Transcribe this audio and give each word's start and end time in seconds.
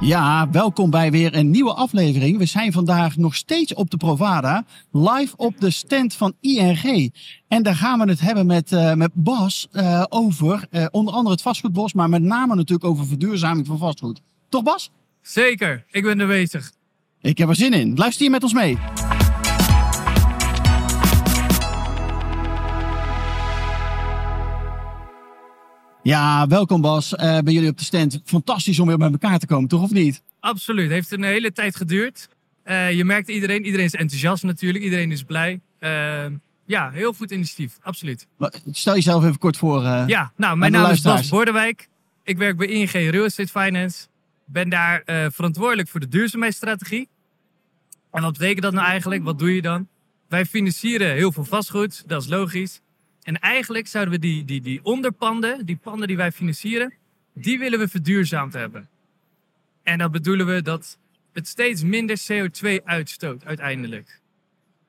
Ja, 0.00 0.50
welkom 0.50 0.90
bij 0.90 1.10
weer 1.10 1.34
een 1.34 1.50
nieuwe 1.50 1.74
aflevering. 1.74 2.38
We 2.38 2.44
zijn 2.44 2.72
vandaag 2.72 3.16
nog 3.16 3.34
steeds 3.34 3.74
op 3.74 3.90
de 3.90 3.96
Provada, 3.96 4.64
live 4.92 5.36
op 5.36 5.60
de 5.60 5.70
stand 5.70 6.14
van 6.14 6.34
ING. 6.40 7.14
En 7.48 7.62
daar 7.62 7.74
gaan 7.74 7.98
we 7.98 8.08
het 8.08 8.20
hebben 8.20 8.46
met, 8.46 8.72
uh, 8.72 8.92
met 8.94 9.10
Bas 9.14 9.68
uh, 9.72 10.04
over 10.08 10.66
uh, 10.70 10.86
onder 10.90 11.14
andere 11.14 11.34
het 11.34 11.42
vastgoedbos, 11.42 11.92
maar 11.92 12.08
met 12.08 12.22
name 12.22 12.54
natuurlijk 12.54 12.88
over 12.88 13.06
verduurzaming 13.06 13.66
van 13.66 13.78
vastgoed. 13.78 14.20
Toch 14.48 14.62
Bas? 14.62 14.90
Zeker, 15.22 15.84
ik 15.90 16.02
ben 16.02 16.20
er 16.20 16.26
bezig. 16.26 16.72
Ik 17.20 17.38
heb 17.38 17.48
er 17.48 17.56
zin 17.56 17.72
in. 17.72 17.94
Luister 17.94 18.22
hier 18.22 18.30
met 18.30 18.42
ons 18.42 18.52
mee. 18.52 18.78
Ja, 26.06 26.46
welkom 26.46 26.80
Bas 26.80 27.12
uh, 27.12 27.18
bij 27.18 27.52
jullie 27.52 27.68
op 27.68 27.78
de 27.78 27.84
stand. 27.84 28.20
Fantastisch 28.24 28.78
om 28.78 28.86
weer 28.86 28.98
bij 28.98 29.10
elkaar 29.10 29.38
te 29.38 29.46
komen, 29.46 29.68
toch 29.68 29.82
of 29.82 29.90
niet? 29.90 30.22
Absoluut. 30.40 30.90
Heeft 30.90 31.12
een 31.12 31.22
hele 31.22 31.52
tijd 31.52 31.76
geduurd. 31.76 32.28
Uh, 32.64 32.92
je 32.92 33.04
merkt 33.04 33.28
iedereen, 33.28 33.64
iedereen 33.64 33.86
is 33.86 33.94
enthousiast 33.94 34.42
natuurlijk, 34.42 34.84
iedereen 34.84 35.12
is 35.12 35.22
blij. 35.22 35.60
Uh, 35.80 36.24
ja, 36.66 36.90
heel 36.90 37.12
goed 37.12 37.30
initiatief, 37.30 37.78
absoluut. 37.82 38.26
Stel 38.70 38.94
jezelf 38.94 39.24
even 39.24 39.38
kort 39.38 39.56
voor. 39.56 39.82
ja, 39.82 40.32
nou, 40.36 40.56
mijn 40.56 40.72
naam 40.72 40.90
is 40.90 41.00
Bas 41.00 41.28
Bordewijk. 41.28 41.88
Ik 42.22 42.38
werk 42.38 42.56
bij 42.56 42.66
ING 42.66 42.90
Real 42.90 43.24
Estate 43.24 43.48
Finance. 43.48 44.06
Ben 44.44 44.68
daar 44.68 45.02
verantwoordelijk 45.32 45.88
voor 45.88 46.00
de 46.00 46.08
duurzaamheidsstrategie. 46.08 47.08
En 48.10 48.22
wat 48.22 48.32
betekent 48.32 48.62
dat 48.62 48.72
nou 48.72 48.86
eigenlijk? 48.86 49.24
Wat 49.24 49.38
doe 49.38 49.54
je 49.54 49.62
dan? 49.62 49.88
Wij 50.28 50.46
financieren 50.46 51.12
heel 51.12 51.32
veel 51.32 51.44
vastgoed, 51.44 52.02
dat 52.06 52.22
is 52.22 52.28
logisch. 52.28 52.80
En 53.26 53.40
eigenlijk 53.40 53.86
zouden 53.86 54.14
we 54.14 54.20
die, 54.20 54.44
die, 54.44 54.60
die 54.60 54.80
onderpanden, 54.82 55.66
die 55.66 55.76
panden 55.76 56.08
die 56.08 56.16
wij 56.16 56.32
financieren, 56.32 56.94
die 57.34 57.58
willen 57.58 57.78
we 57.78 57.88
verduurzaamd 57.88 58.52
hebben. 58.52 58.88
En 59.82 59.98
dan 59.98 60.10
bedoelen 60.10 60.46
we 60.46 60.62
dat 60.62 60.98
het 61.32 61.48
steeds 61.48 61.82
minder 61.82 62.20
CO2 62.20 62.84
uitstoot 62.84 63.44
uiteindelijk. 63.44 64.20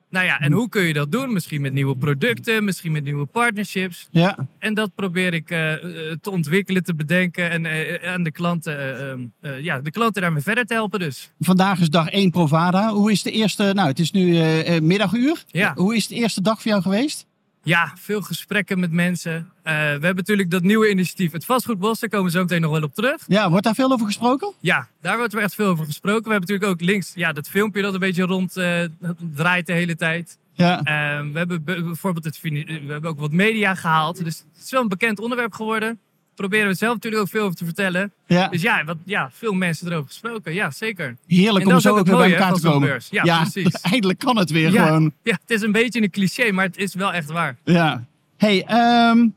Nou 0.09 0.25
ja, 0.25 0.39
en 0.39 0.52
hoe 0.52 0.69
kun 0.69 0.81
je 0.81 0.93
dat 0.93 1.11
doen? 1.11 1.33
Misschien 1.33 1.61
met 1.61 1.73
nieuwe 1.73 1.97
producten, 1.97 2.63
misschien 2.63 2.91
met 2.91 3.03
nieuwe 3.03 3.25
partnerships. 3.25 4.08
Ja. 4.11 4.47
En 4.59 4.73
dat 4.73 4.95
probeer 4.95 5.33
ik 5.33 5.52
uh, 5.52 5.73
te 6.21 6.31
ontwikkelen, 6.31 6.83
te 6.83 6.95
bedenken 6.95 7.49
en 7.49 7.65
uh, 7.65 8.11
aan 8.11 8.23
de 8.23 8.31
klanten, 8.31 9.33
uh, 9.41 9.59
ja, 9.59 9.80
de 9.80 9.91
klanten 9.91 10.21
daarmee 10.21 10.41
verder 10.41 10.65
te 10.65 10.73
helpen 10.73 10.99
dus. 10.99 11.31
Vandaag 11.39 11.80
is 11.80 11.89
dag 11.89 12.09
1 12.09 12.31
Provada. 12.31 12.93
Hoe 12.93 13.11
is 13.11 13.23
de 13.23 13.31
eerste, 13.31 13.71
nou 13.73 13.88
het 13.88 13.99
is 13.99 14.11
nu 14.11 14.41
middaguur. 14.80 15.43
Ja. 15.47 15.73
Hoe 15.75 15.95
is 15.95 16.08
de 16.08 16.15
eerste 16.15 16.41
dag 16.41 16.61
voor 16.61 16.71
jou 16.71 16.81
geweest? 16.81 17.27
Ja, 17.68 17.94
veel 17.96 18.22
gesprekken 18.22 18.80
met 18.80 18.92
mensen. 18.92 19.34
Uh, 19.34 19.44
we 19.64 19.72
hebben 19.72 20.16
natuurlijk 20.16 20.52
dat 20.52 20.64
nieuwe 20.64 20.90
initiatief, 20.90 21.32
het 21.32 21.46
vastgoedbos. 21.46 22.00
Daar 22.00 22.10
komen 22.10 22.26
we 22.26 22.32
zo 22.32 22.42
meteen 22.42 22.62
nog 22.62 22.72
wel 22.72 22.82
op 22.82 22.94
terug. 22.94 23.23
Ja, 23.28 23.50
wordt 23.50 23.64
daar 23.64 23.76
veel 23.76 23.92
over 23.92 24.06
gesproken? 24.06 24.54
Ja, 24.60 24.88
daar 25.02 25.18
wordt 25.18 25.34
er 25.34 25.40
echt 25.40 25.56
veel 25.56 25.68
over 25.68 25.86
gesproken. 25.86 26.23
We 26.23 26.30
hebben 26.30 26.50
natuurlijk 26.50 26.82
ook 26.82 26.88
links 26.90 27.12
ja, 27.16 27.34
dat 27.34 27.50
filmpje 27.50 27.82
dat 27.82 27.94
een 27.94 28.00
beetje 28.00 28.23
rond 28.23 28.58
uh, 28.58 28.84
draait 29.33 29.66
de 29.66 29.73
hele 29.73 29.95
tijd. 29.95 30.38
Ja. 30.54 30.77
Uh, 30.80 31.32
we 31.32 31.38
hebben 31.38 31.64
bijvoorbeeld 31.64 32.26
het, 32.26 32.42
we 32.42 32.83
hebben 32.88 33.10
ook 33.10 33.20
wat 33.20 33.32
media 33.32 33.76
gehaald. 33.76 34.23
Dus 34.23 34.38
het 34.38 34.64
is 34.64 34.72
wel 34.72 34.82
een 34.82 34.88
bekend 34.88 35.20
onderwerp 35.20 35.54
geworden 35.54 36.00
proberen 36.37 36.67
we 36.67 36.73
zelf 36.73 36.93
natuurlijk 36.93 37.23
ook 37.23 37.30
veel 37.30 37.43
over 37.43 37.55
te 37.55 37.65
vertellen. 37.65 38.11
Ja. 38.27 38.48
Dus 38.48 38.61
ja, 38.61 38.83
wat, 38.83 38.98
ja, 39.05 39.30
veel 39.33 39.53
mensen 39.53 39.87
erover 39.87 40.08
gesproken. 40.08 40.53
Ja, 40.53 40.71
zeker. 40.71 41.17
Heerlijk 41.27 41.67
om 41.67 41.80
zo 41.80 41.98
ook 41.98 42.05
weer 42.05 42.17
bij 42.17 42.31
elkaar 42.31 42.53
te 42.53 42.61
komen. 42.61 43.02
Ja, 43.09 43.23
ja, 43.23 43.42
precies. 43.42 43.81
Eindelijk 43.92 44.20
kan 44.20 44.37
het 44.37 44.49
weer 44.49 44.71
ja, 44.71 44.86
gewoon. 44.86 45.14
Ja, 45.23 45.37
het 45.42 45.52
is 45.52 45.61
een 45.61 45.71
beetje 45.71 46.02
een 46.02 46.09
cliché, 46.09 46.52
maar 46.52 46.65
het 46.65 46.77
is 46.77 46.93
wel 46.93 47.14
echt 47.14 47.31
waar. 47.31 47.58
Ja. 47.64 48.05
Hey, 48.37 48.65
um, 49.09 49.36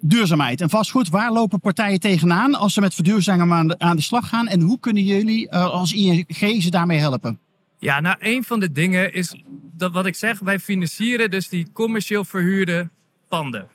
duurzaamheid 0.00 0.60
en 0.60 0.70
vastgoed. 0.70 1.08
Waar 1.08 1.32
lopen 1.32 1.60
partijen 1.60 2.00
tegenaan 2.00 2.54
als 2.54 2.74
ze 2.74 2.80
met 2.80 2.94
verduurzaming 2.94 3.52
aan 3.52 3.68
de, 3.68 3.78
aan 3.78 3.96
de 3.96 4.02
slag 4.02 4.28
gaan? 4.28 4.48
En 4.48 4.60
hoe 4.60 4.80
kunnen 4.80 5.02
jullie 5.02 5.46
uh, 5.50 5.70
als 5.70 5.92
ING 5.92 6.62
ze 6.62 6.70
daarmee 6.70 6.98
helpen? 6.98 7.38
Ja, 7.78 8.00
nou, 8.00 8.16
een 8.18 8.44
van 8.44 8.60
de 8.60 8.72
dingen 8.72 9.12
is 9.12 9.42
dat 9.76 9.92
wat 9.92 10.06
ik 10.06 10.14
zeg, 10.14 10.38
wij 10.38 10.58
financieren 10.58 11.30
dus 11.30 11.48
die 11.48 11.66
commercieel 11.72 12.24
verhuurde 12.24 12.88
panden. 13.28 13.68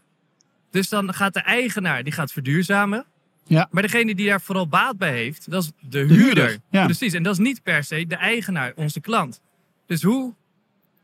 Dus 0.75 0.89
dan 0.89 1.13
gaat 1.13 1.33
de 1.33 1.39
eigenaar 1.39 2.03
die 2.03 2.13
gaat 2.13 2.31
verduurzamen. 2.31 3.05
Ja. 3.43 3.67
Maar 3.71 3.81
degene 3.81 4.15
die 4.15 4.27
daar 4.27 4.41
vooral 4.41 4.67
baat 4.67 4.97
bij 4.97 5.11
heeft, 5.11 5.51
dat 5.51 5.63
is 5.63 5.71
de, 5.79 5.89
de 5.89 5.97
huurder. 5.97 6.15
huurder. 6.15 6.57
Ja. 6.69 6.85
Precies. 6.85 7.13
En 7.13 7.23
dat 7.23 7.33
is 7.33 7.39
niet 7.39 7.63
per 7.63 7.83
se 7.83 8.07
de 8.07 8.15
eigenaar, 8.15 8.73
onze 8.75 8.99
klant. 8.99 9.41
Dus 9.85 10.03
hoe 10.03 10.33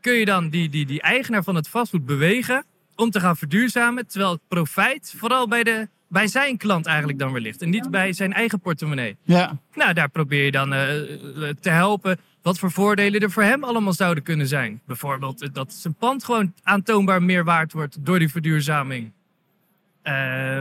kun 0.00 0.12
je 0.12 0.24
dan 0.24 0.48
die, 0.48 0.68
die, 0.68 0.86
die 0.86 1.02
eigenaar 1.02 1.42
van 1.42 1.54
het 1.54 1.68
vastgoed 1.68 2.06
bewegen 2.06 2.64
om 2.96 3.10
te 3.10 3.20
gaan 3.20 3.36
verduurzamen, 3.36 4.06
terwijl 4.06 4.32
het 4.32 4.40
profijt 4.48 5.14
vooral 5.16 5.48
bij, 5.48 5.62
de, 5.62 5.88
bij 6.08 6.26
zijn 6.26 6.56
klant 6.56 6.86
eigenlijk 6.86 7.18
dan 7.18 7.32
weer 7.32 7.42
ligt 7.42 7.62
en 7.62 7.70
niet 7.70 7.90
bij 7.90 8.12
zijn 8.12 8.32
eigen 8.32 8.60
portemonnee? 8.60 9.16
Ja. 9.22 9.58
Nou, 9.74 9.92
daar 9.92 10.10
probeer 10.10 10.44
je 10.44 10.50
dan 10.50 10.72
uh, 10.72 10.78
te 11.60 11.70
helpen 11.70 12.18
wat 12.42 12.58
voor 12.58 12.70
voordelen 12.70 13.20
er 13.20 13.30
voor 13.30 13.42
hem 13.42 13.64
allemaal 13.64 13.92
zouden 13.92 14.22
kunnen 14.22 14.46
zijn. 14.46 14.80
Bijvoorbeeld 14.86 15.54
dat 15.54 15.72
zijn 15.72 15.94
pand 15.94 16.24
gewoon 16.24 16.54
aantoonbaar 16.62 17.22
meer 17.22 17.44
waard 17.44 17.72
wordt 17.72 17.96
door 18.00 18.18
die 18.18 18.28
verduurzaming. 18.28 19.12
Uh, 20.04 20.60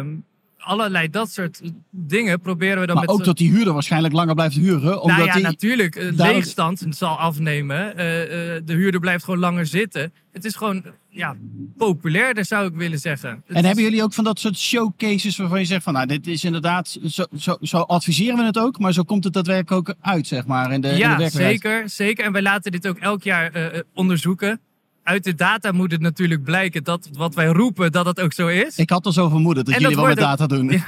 allerlei 0.57 1.09
dat 1.09 1.31
soort 1.31 1.62
dingen 1.90 2.40
proberen 2.40 2.79
we 2.79 2.85
dan 2.85 2.96
maar 2.96 3.06
met... 3.06 3.13
ook 3.16 3.24
dat 3.24 3.38
die 3.38 3.52
huurder 3.52 3.74
waarschijnlijk 3.74 4.13
langer 4.13 4.35
blijft 4.35 4.56
huren. 4.56 5.02
Omdat 5.02 5.18
nou 5.18 5.28
ja, 5.28 5.34
die... 5.34 5.44
natuurlijk. 5.44 5.96
Uh, 5.96 6.18
Daar- 6.18 6.31
Leegstand 6.34 6.85
zal 6.90 7.18
afnemen. 7.18 7.94
Uh, 8.00 8.22
uh, 8.22 8.62
de 8.66 8.74
huurder 8.74 9.00
blijft 9.00 9.24
gewoon 9.24 9.40
langer 9.40 9.66
zitten. 9.66 10.13
Het 10.31 10.46
is 10.46 10.56
gewoon 10.56 10.84
ja, 11.09 11.35
populairder, 11.78 12.46
zou 12.46 12.68
ik 12.68 12.74
willen 12.74 13.00
zeggen. 13.00 13.29
Het 13.29 13.40
En 13.47 13.56
is- 13.56 13.66
hebben 13.66 13.84
jullie 13.84 14.03
ook 14.03 14.13
van 14.13 14.24
dat 14.24 14.40
soort 14.40 14.57
showcases 14.57 15.38
waarvan 15.38 15.59
je 15.59 15.66
zegt 15.66 15.84
van 15.84 15.94
nou 15.94 16.06
dit 16.06 16.28
is 16.28 16.44
inderdaad, 16.44 16.97
zo, 17.06 17.25
zo, 17.38 17.58
zo 17.62 17.78
adviseren 17.78 18.38
we 18.38 18.44
het 18.44 18.58
ook, 18.58 18.79
maar 18.79 18.94
zo 18.94 19.03
komt 19.03 19.23
het 19.23 19.34
daadwerkelijk 19.34 19.90
ook 19.90 19.96
uit 20.02 20.28
zeg 20.28 20.46
maar 20.46 20.72
in 20.72 20.81
de, 20.81 20.88
in 20.88 20.94
de 20.94 21.00
ja, 21.00 21.29
zeker, 21.29 21.90
zeker. 21.90 22.25
En 22.25 22.31
wij 22.31 22.41
laten 22.41 22.72
dit 22.72 22.88
ook 22.88 22.97
elk 22.97 23.23
jaar 23.23 23.56
uh, 23.56 23.79
onderzoeken. 23.94 24.59
Uit 25.03 25.23
de 25.23 25.35
data 25.35 25.72
moet 25.72 25.91
het 25.91 26.01
natuurlijk 26.01 26.44
blijken 26.44 26.84
dat 26.84 27.09
wat 27.13 27.35
wij 27.35 27.45
roepen, 27.45 27.91
dat 27.91 28.06
het 28.06 28.19
ook 28.19 28.34
zo 28.34 28.47
is. 28.47 28.78
Ik 28.78 28.89
had 28.89 29.06
al 29.06 29.12
zo 29.12 29.29
vermoeden 29.29 29.66
dat 29.66 29.73
jullie 29.73 29.89
dat 29.89 30.00
wel 30.00 30.07
met 30.07 30.17
data 30.17 30.47
doen. 30.47 30.69
Ja. 30.69 30.84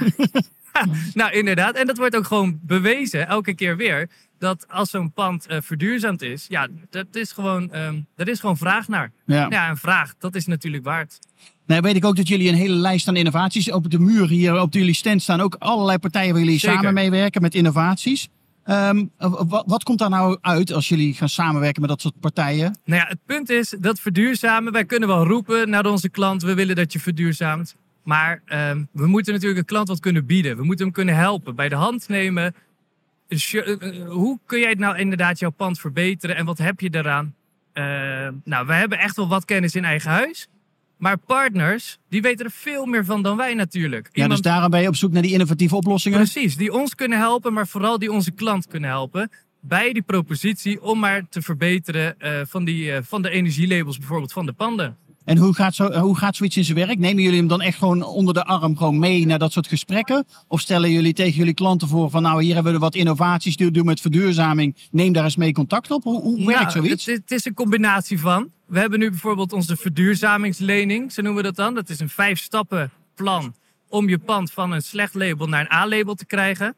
nou, 1.14 1.32
inderdaad. 1.32 1.76
En 1.76 1.86
dat 1.86 1.96
wordt 1.96 2.16
ook 2.16 2.26
gewoon 2.26 2.58
bewezen, 2.62 3.28
elke 3.28 3.54
keer 3.54 3.76
weer. 3.76 4.10
Dat 4.38 4.66
als 4.68 4.90
zo'n 4.90 5.12
pand 5.12 5.46
uh, 5.50 5.56
verduurzaamd 5.60 6.22
is, 6.22 6.46
ja, 6.48 6.68
dat 6.90 7.06
is 7.12 7.32
gewoon, 7.32 7.76
um, 7.76 8.06
er 8.16 8.28
is 8.28 8.40
gewoon 8.40 8.56
vraag 8.56 8.88
naar. 8.88 9.12
Ja. 9.26 9.46
Ja, 9.50 9.68
en 9.68 9.76
vraag, 9.76 10.14
dat 10.18 10.34
is 10.34 10.46
natuurlijk 10.46 10.84
waard. 10.84 11.18
Nou, 11.66 11.80
weet 11.80 11.96
ik 11.96 12.04
ook 12.04 12.16
dat 12.16 12.28
jullie 12.28 12.48
een 12.48 12.54
hele 12.54 12.74
lijst 12.74 13.08
aan 13.08 13.16
innovaties. 13.16 13.70
Op 13.70 13.90
de 13.90 13.98
muur 13.98 14.28
hier 14.28 14.60
op 14.60 14.72
jullie 14.72 14.94
stand 14.94 15.22
staan 15.22 15.40
ook 15.40 15.56
allerlei 15.58 15.98
partijen 15.98 16.32
waar 16.32 16.42
jullie 16.42 16.58
Zeker. 16.58 16.76
samen 16.76 16.94
meewerken 16.94 17.42
met 17.42 17.54
innovaties. 17.54 18.28
Um, 18.66 19.10
wat, 19.18 19.64
wat, 19.66 19.82
komt 19.82 19.98
daar 19.98 20.10
nou 20.10 20.38
uit 20.40 20.72
als 20.72 20.88
jullie 20.88 21.14
gaan 21.14 21.28
samenwerken 21.28 21.80
met 21.80 21.90
dat 21.90 22.00
soort 22.00 22.20
partijen? 22.20 22.78
Nou 22.84 23.00
ja, 23.00 23.06
het 23.08 23.18
punt 23.26 23.50
is 23.50 23.74
dat 23.80 24.00
verduurzamen, 24.00 24.72
wij 24.72 24.84
kunnen 24.84 25.08
wel 25.08 25.26
roepen 25.26 25.70
naar 25.70 25.86
onze 25.86 26.08
klant, 26.08 26.42
we 26.42 26.54
willen 26.54 26.76
dat 26.76 26.92
je 26.92 27.00
verduurzaamt. 27.00 27.76
Maar 28.04 28.42
um, 28.46 28.88
we 28.92 29.06
moeten 29.06 29.32
natuurlijk 29.32 29.60
een 29.60 29.66
klant 29.66 29.88
wat 29.88 30.00
kunnen 30.00 30.26
bieden. 30.26 30.56
We 30.56 30.64
moeten 30.64 30.84
hem 30.84 30.94
kunnen 30.94 31.14
helpen, 31.14 31.54
bij 31.54 31.68
de 31.68 31.74
hand 31.74 32.08
nemen. 32.08 32.54
Hoe 34.06 34.38
kun 34.46 34.60
jij 34.60 34.74
nou 34.74 34.98
inderdaad 34.98 35.38
jouw 35.38 35.50
pand 35.50 35.80
verbeteren 35.80 36.36
en 36.36 36.44
wat 36.44 36.58
heb 36.58 36.80
je 36.80 36.90
daaraan? 36.90 37.34
Uh, 37.74 37.84
nou, 38.44 38.66
we 38.66 38.72
hebben 38.72 38.98
echt 38.98 39.16
wel 39.16 39.28
wat 39.28 39.44
kennis 39.44 39.74
in 39.74 39.84
eigen 39.84 40.10
huis. 40.10 40.48
Maar 41.04 41.18
partners, 41.18 41.98
die 42.08 42.22
weten 42.22 42.44
er 42.44 42.50
veel 42.50 42.86
meer 42.86 43.04
van 43.04 43.22
dan 43.22 43.36
wij 43.36 43.54
natuurlijk. 43.54 44.08
Ja, 44.12 44.28
dus 44.28 44.40
daarom 44.40 44.70
ben 44.70 44.80
je 44.80 44.88
op 44.88 44.96
zoek 44.96 45.12
naar 45.12 45.22
die 45.22 45.32
innovatieve 45.32 45.76
oplossingen? 45.76 46.18
Precies, 46.18 46.56
die 46.56 46.72
ons 46.72 46.94
kunnen 46.94 47.18
helpen, 47.18 47.52
maar 47.52 47.66
vooral 47.66 47.98
die 47.98 48.12
onze 48.12 48.30
klant 48.30 48.66
kunnen 48.66 48.90
helpen. 48.90 49.30
Bij 49.60 49.92
die 49.92 50.02
propositie 50.02 50.82
om 50.82 50.98
maar 50.98 51.28
te 51.28 51.42
verbeteren 51.42 52.14
uh, 52.18 52.40
van, 52.46 52.64
die, 52.64 52.90
uh, 52.90 52.98
van 53.02 53.22
de 53.22 53.30
energielabels 53.30 53.98
bijvoorbeeld 53.98 54.32
van 54.32 54.46
de 54.46 54.52
panden. 54.52 54.96
En 55.24 55.36
hoe 55.36 55.54
gaat, 55.54 55.74
zo, 55.74 55.92
hoe 55.92 56.16
gaat 56.16 56.36
zoiets 56.36 56.56
in 56.56 56.64
zijn 56.64 56.78
werk? 56.78 56.98
Nemen 56.98 57.22
jullie 57.22 57.38
hem 57.38 57.48
dan 57.48 57.60
echt 57.60 57.78
gewoon 57.78 58.02
onder 58.02 58.34
de 58.34 58.44
arm 58.44 58.76
gewoon 58.76 58.98
mee 58.98 59.26
naar 59.26 59.38
dat 59.38 59.52
soort 59.52 59.66
gesprekken? 59.66 60.26
Of 60.48 60.60
stellen 60.60 60.90
jullie 60.90 61.12
tegen 61.12 61.36
jullie 61.38 61.54
klanten 61.54 61.88
voor 61.88 62.10
van 62.10 62.22
nou 62.22 62.42
hier 62.42 62.54
hebben 62.54 62.72
we 62.72 62.78
wat 62.78 62.94
innovaties, 62.94 63.56
doen 63.56 63.84
met 63.84 64.00
verduurzaming, 64.00 64.76
neem 64.90 65.12
daar 65.12 65.24
eens 65.24 65.36
mee 65.36 65.52
contact 65.52 65.90
op? 65.90 66.02
Hoe, 66.02 66.20
hoe 66.20 66.46
werkt 66.46 66.60
nou, 66.60 66.70
zoiets? 66.70 67.06
Het, 67.06 67.16
het, 67.16 67.30
is 67.30 67.44
een 67.44 67.54
combinatie 67.54 68.20
van. 68.20 68.50
We 68.66 68.78
hebben 68.78 68.98
nu 68.98 69.10
bijvoorbeeld 69.10 69.52
onze 69.52 69.76
verduurzamingslening, 69.76 71.12
zo 71.12 71.22
noemen 71.22 71.42
we 71.42 71.48
dat 71.48 71.56
dan. 71.56 71.74
Dat 71.74 71.88
is 71.88 72.00
een 72.00 72.08
vijf 72.08 72.40
stappen 72.40 72.90
plan 73.14 73.54
om 73.88 74.08
je 74.08 74.18
pand 74.18 74.52
van 74.52 74.72
een 74.72 74.82
slecht 74.82 75.14
label 75.14 75.46
naar 75.46 75.60
een 75.60 75.72
A-label 75.72 76.14
te 76.14 76.26
krijgen. 76.26 76.74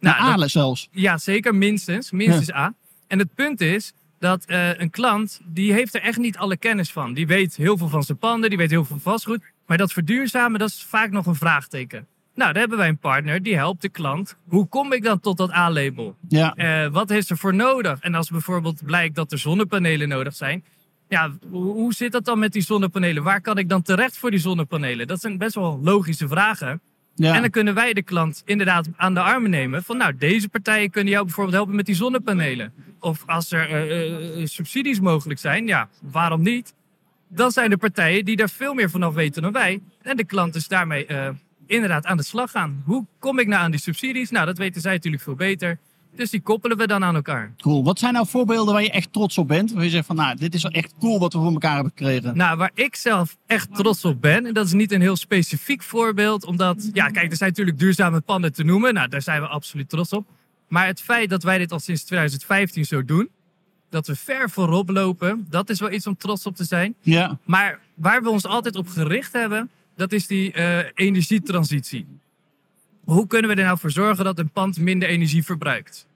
Nou, 0.00 0.42
A 0.42 0.48
zelfs? 0.48 0.88
Ja, 0.90 1.18
zeker, 1.18 1.54
minstens. 1.54 2.10
Minstens 2.10 2.46
ja. 2.46 2.56
A. 2.56 2.74
En 3.06 3.18
het 3.18 3.34
punt 3.34 3.60
is 3.60 3.92
dat 4.18 4.44
uh, 4.46 4.78
een 4.78 4.90
klant, 4.90 5.40
die 5.44 5.72
heeft 5.72 5.94
er 5.94 6.00
echt 6.00 6.18
niet 6.18 6.36
alle 6.36 6.56
kennis 6.56 6.92
van. 6.92 7.14
Die 7.14 7.26
weet 7.26 7.56
heel 7.56 7.76
veel 7.76 7.88
van 7.88 8.02
zijn 8.02 8.18
panden, 8.18 8.48
die 8.48 8.58
weet 8.58 8.70
heel 8.70 8.84
veel 8.84 8.98
van 9.00 9.12
vastgoed. 9.12 9.42
Maar 9.66 9.76
dat 9.76 9.92
verduurzamen, 9.92 10.58
dat 10.58 10.68
is 10.68 10.84
vaak 10.88 11.10
nog 11.10 11.26
een 11.26 11.34
vraagteken. 11.34 12.06
Nou, 12.34 12.52
daar 12.52 12.60
hebben 12.60 12.78
wij 12.78 12.88
een 12.88 12.98
partner 12.98 13.42
die 13.42 13.56
helpt 13.56 13.82
de 13.82 13.88
klant. 13.88 14.36
Hoe 14.48 14.66
kom 14.66 14.92
ik 14.92 15.02
dan 15.02 15.20
tot 15.20 15.36
dat 15.36 15.52
A-label? 15.52 16.16
Ja. 16.28 16.54
Uh, 16.56 16.92
wat 16.92 17.10
is 17.10 17.30
er 17.30 17.36
voor 17.36 17.54
nodig? 17.54 18.00
En 18.00 18.14
als 18.14 18.30
bijvoorbeeld 18.30 18.84
blijkt 18.84 19.14
dat 19.14 19.32
er 19.32 19.38
zonnepanelen 19.38 20.08
nodig 20.08 20.34
zijn. 20.34 20.64
Ja, 21.08 21.32
hoe 21.50 21.94
zit 21.94 22.12
dat 22.12 22.24
dan 22.24 22.38
met 22.38 22.52
die 22.52 22.62
zonnepanelen? 22.62 23.22
Waar 23.22 23.40
kan 23.40 23.58
ik 23.58 23.68
dan 23.68 23.82
terecht 23.82 24.18
voor 24.18 24.30
die 24.30 24.40
zonnepanelen? 24.40 25.06
Dat 25.06 25.20
zijn 25.20 25.38
best 25.38 25.54
wel 25.54 25.80
logische 25.82 26.28
vragen. 26.28 26.80
En 27.16 27.40
dan 27.40 27.50
kunnen 27.50 27.74
wij 27.74 27.92
de 27.92 28.02
klant 28.02 28.42
inderdaad 28.44 28.88
aan 28.96 29.14
de 29.14 29.20
armen 29.20 29.50
nemen. 29.50 29.82
Van 29.82 29.96
nou, 29.96 30.16
deze 30.16 30.48
partijen 30.48 30.90
kunnen 30.90 31.12
jou 31.12 31.24
bijvoorbeeld 31.24 31.56
helpen 31.56 31.74
met 31.74 31.86
die 31.86 31.94
zonnepanelen. 31.94 32.72
Of 33.00 33.22
als 33.26 33.52
er 33.52 33.90
uh, 33.90 34.38
uh, 34.38 34.46
subsidies 34.46 35.00
mogelijk 35.00 35.40
zijn, 35.40 35.66
ja, 35.66 35.88
waarom 36.02 36.42
niet? 36.42 36.74
Dan 37.28 37.50
zijn 37.50 37.70
er 37.70 37.76
partijen 37.76 38.24
die 38.24 38.36
daar 38.36 38.50
veel 38.50 38.74
meer 38.74 38.90
vanaf 38.90 39.14
weten 39.14 39.42
dan 39.42 39.52
wij. 39.52 39.80
En 40.02 40.16
de 40.16 40.24
klant 40.24 40.54
is 40.54 40.68
daarmee 40.68 41.06
inderdaad 41.66 42.06
aan 42.06 42.16
de 42.16 42.22
slag 42.22 42.50
gaan. 42.50 42.82
Hoe 42.84 43.06
kom 43.18 43.38
ik 43.38 43.46
nou 43.46 43.62
aan 43.62 43.70
die 43.70 43.80
subsidies? 43.80 44.30
Nou, 44.30 44.46
dat 44.46 44.58
weten 44.58 44.80
zij 44.80 44.92
natuurlijk 44.92 45.22
veel 45.22 45.34
beter. 45.34 45.78
Dus 46.16 46.30
die 46.30 46.40
koppelen 46.40 46.76
we 46.76 46.86
dan 46.86 47.04
aan 47.04 47.14
elkaar. 47.14 47.52
Cool. 47.58 47.84
Wat 47.84 47.98
zijn 47.98 48.12
nou 48.12 48.26
voorbeelden 48.26 48.74
waar 48.74 48.82
je 48.82 48.90
echt 48.90 49.12
trots 49.12 49.38
op 49.38 49.48
bent? 49.48 49.72
Waar 49.72 49.84
je 49.84 49.90
zegt 49.90 50.06
van, 50.06 50.16
nou, 50.16 50.36
dit 50.36 50.54
is 50.54 50.62
wel 50.62 50.72
echt 50.72 50.94
cool 51.00 51.18
wat 51.18 51.32
we 51.32 51.38
voor 51.38 51.52
elkaar 51.52 51.74
hebben 51.74 51.92
gekregen. 51.96 52.36
Nou, 52.36 52.56
waar 52.56 52.70
ik 52.74 52.96
zelf 52.96 53.36
echt 53.46 53.74
trots 53.74 54.04
op 54.04 54.20
ben, 54.20 54.46
en 54.46 54.54
dat 54.54 54.66
is 54.66 54.72
niet 54.72 54.92
een 54.92 55.00
heel 55.00 55.16
specifiek 55.16 55.82
voorbeeld, 55.82 56.44
omdat, 56.44 56.90
ja, 56.92 57.08
kijk, 57.08 57.30
er 57.30 57.36
zijn 57.36 57.50
natuurlijk 57.50 57.78
duurzame 57.78 58.20
panden 58.20 58.52
te 58.52 58.64
noemen. 58.64 58.94
Nou, 58.94 59.08
daar 59.08 59.22
zijn 59.22 59.40
we 59.40 59.46
absoluut 59.46 59.88
trots 59.88 60.12
op. 60.12 60.26
Maar 60.68 60.86
het 60.86 61.00
feit 61.00 61.30
dat 61.30 61.42
wij 61.42 61.58
dit 61.58 61.72
al 61.72 61.80
sinds 61.80 62.04
2015 62.04 62.84
zo 62.84 63.04
doen, 63.04 63.28
dat 63.90 64.06
we 64.06 64.16
ver 64.16 64.50
voorop 64.50 64.88
lopen, 64.90 65.46
dat 65.50 65.70
is 65.70 65.80
wel 65.80 65.92
iets 65.92 66.06
om 66.06 66.16
trots 66.16 66.46
op 66.46 66.56
te 66.56 66.64
zijn. 66.64 66.94
Ja. 67.00 67.38
Maar 67.44 67.80
waar 67.94 68.22
we 68.22 68.30
ons 68.30 68.46
altijd 68.46 68.76
op 68.76 68.88
gericht 68.88 69.32
hebben, 69.32 69.70
dat 69.96 70.12
is 70.12 70.26
die 70.26 70.56
uh, 70.56 70.78
energietransitie. 70.94 72.06
Hoe 73.06 73.26
kunnen 73.26 73.50
we 73.50 73.56
er 73.56 73.64
nou 73.64 73.78
voor 73.78 73.90
zorgen 73.90 74.24
dat 74.24 74.38
een 74.38 74.50
pand 74.50 74.78
minder 74.78 75.08
energie 75.08 75.44
verbruikt? 75.44 76.06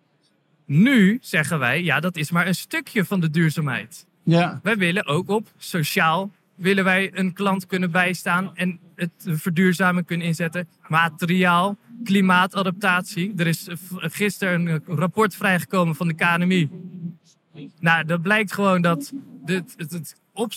Nu 0.67 1.19
zeggen 1.21 1.59
wij, 1.59 1.83
ja, 1.83 2.01
dat 2.01 2.17
is 2.17 2.31
maar 2.31 2.47
een 2.47 2.55
stukje 2.55 3.05
van 3.05 3.21
de 3.21 3.31
duurzaamheid. 3.31 4.07
Ja. 4.25 4.61
Wij 4.63 4.77
willen 4.77 5.07
ook 5.07 5.29
op 5.29 5.49
sociaal 5.59 6.31
willen 6.55 6.85
wij 6.85 7.11
een 7.15 7.33
klant 7.33 7.67
kunnen 7.67 7.91
bijstaan 7.91 8.57
en 8.57 8.79
het 8.95 9.11
verduurzamen 9.25 10.05
kunnen 10.05 10.27
inzetten. 10.27 10.69
Materiaal, 10.89 11.77
klimaatadaptatie. 12.05 13.33
Er 13.37 13.47
is 13.47 13.69
gisteren 13.91 14.67
een 14.67 14.83
rapport 14.87 15.35
vrijgekomen 15.35 15.95
van 15.95 16.09
de 16.09 16.15
KNMI. 16.15 16.71
Nou, 17.81 18.05
dat 18.05 18.23
blijkt 18.23 18.53
gewoon 18.53 18.83
dat 18.83 19.13
het, 19.45 19.75
het, 19.77 19.93
het, 19.93 20.15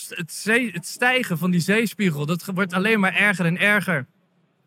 het, 0.08 0.32
zee, 0.32 0.70
het 0.72 0.86
stijgen 0.86 1.38
van 1.38 1.50
die 1.50 1.60
zeespiegel, 1.60 2.26
dat 2.26 2.44
wordt 2.44 2.72
alleen 2.72 3.00
maar 3.00 3.14
erger 3.14 3.46
en 3.46 3.58
erger 3.58 4.06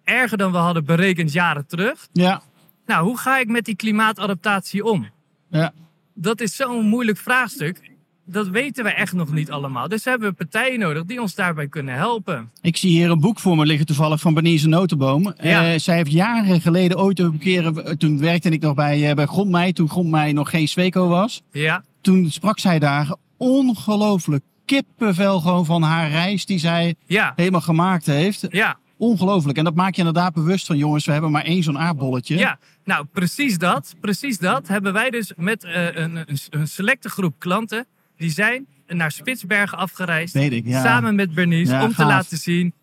erger 0.08 0.38
dan 0.38 0.52
we 0.52 0.58
hadden 0.58 0.86
berekend 0.86 1.34
jaren 1.34 1.68
terug. 1.68 2.08
Ja. 2.14 2.42
Nou, 2.86 3.06
hoe 3.06 3.18
ga 3.18 3.40
ik 3.40 3.48
met 3.48 3.66
die 3.66 3.76
klimaatadaptatie 3.76 4.84
om? 4.84 5.08
Ja. 5.50 5.74
Dat 6.14 6.42
is 6.42 6.56
zo'n 6.56 6.86
moeilijk 6.86 7.18
vraagstuk. 7.18 7.96
Dat 8.26 8.48
weten 8.48 8.84
we 8.84 8.90
echt 8.90 9.14
nog 9.14 9.32
niet 9.32 9.52
allemaal. 9.52 9.88
Dus 9.88 10.06
hebben 10.06 10.30
we 10.30 10.36
partijen 10.36 10.80
nodig 10.80 11.06
die 11.06 11.22
ons 11.22 11.36
daarbij 11.36 11.68
kunnen 11.68 11.96
helpen. 11.96 12.52
Ik 12.62 12.78
zie 12.78 12.90
hier 12.90 13.12
een 13.12 13.20
boek 13.20 13.40
voor 13.40 13.56
me 13.56 13.66
liggen 13.66 13.86
toevallig 13.86 14.20
van 14.20 14.34
Bernice 14.34 14.68
Notenboom. 14.68 15.34
Ja. 15.42 15.74
Uh, 15.74 15.80
zij 15.80 15.96
heeft 15.96 16.12
jaren 16.12 16.62
geleden 16.62 16.98
ooit 16.98 17.20
een 17.20 17.38
keer, 17.38 17.96
toen 17.98 18.20
werkte 18.20 18.50
ik 18.50 18.62
nog 18.62 18.74
bij, 18.74 19.10
uh, 19.10 19.16
bij 19.16 19.26
Grondmei, 19.26 19.74
toen 19.74 19.90
Grondmei 19.90 20.34
nog 20.34 20.50
geen 20.50 20.68
Sweco 20.68 21.08
was. 21.08 21.42
Ja. 21.52 21.84
Toen 22.02 22.32
sprak 22.32 22.60
zij 22.60 22.80
daar 22.80 23.16
ongelooflijk 23.38 24.44
kippenvel 24.66 25.40
gewoon 25.40 25.66
van 25.66 25.82
haar 25.82 26.10
reis 26.10 26.46
die 26.46 26.60
zij 26.60 26.96
ja. 27.06 27.34
helemaal 27.36 27.62
gemaakt 27.62 28.06
heeft. 28.06 28.46
Ja. 28.50 28.78
Ongelooflijk. 28.98 29.58
En 29.58 29.64
dat 29.64 29.76
maak 29.76 29.94
je 29.94 29.98
inderdaad 29.98 30.34
bewust 30.34 30.66
van, 30.66 30.78
jongens, 30.78 31.06
we 31.06 31.12
hebben 31.12 31.32
maar 31.32 31.44
één 31.44 31.64
zo'n 31.64 31.80
aardbolletje. 31.80 32.38
Ja, 32.38 32.60
nou 32.84 33.06
precies 33.06 33.58
dat. 33.58 33.96
Precies 34.02 34.38
dat 34.38 34.68
hebben 34.68 34.94
wij 34.94 35.10
dus 35.10 35.34
met 35.36 35.64
uh, 35.64 35.96
een, 35.96 36.26
een, 36.50 36.68
selecte 36.68 37.10
groep 37.10 37.36
klanten. 37.38 37.86
Die 38.18 38.30
zijn 38.30 38.68
naar 38.88 39.12
Spitsbergen 39.12 39.78
afgereisd. 39.78 40.36
Ik, 40.36 40.66
ja. 40.66 40.84
Samen 40.84 41.16
met 41.16 41.34
Bernice. 41.34 41.72
Ja, 41.72 41.84
om 41.84 41.88
gaaf. 41.88 41.96
te 41.96 42.06
laten 42.06 42.38
zien, 42.38 42.74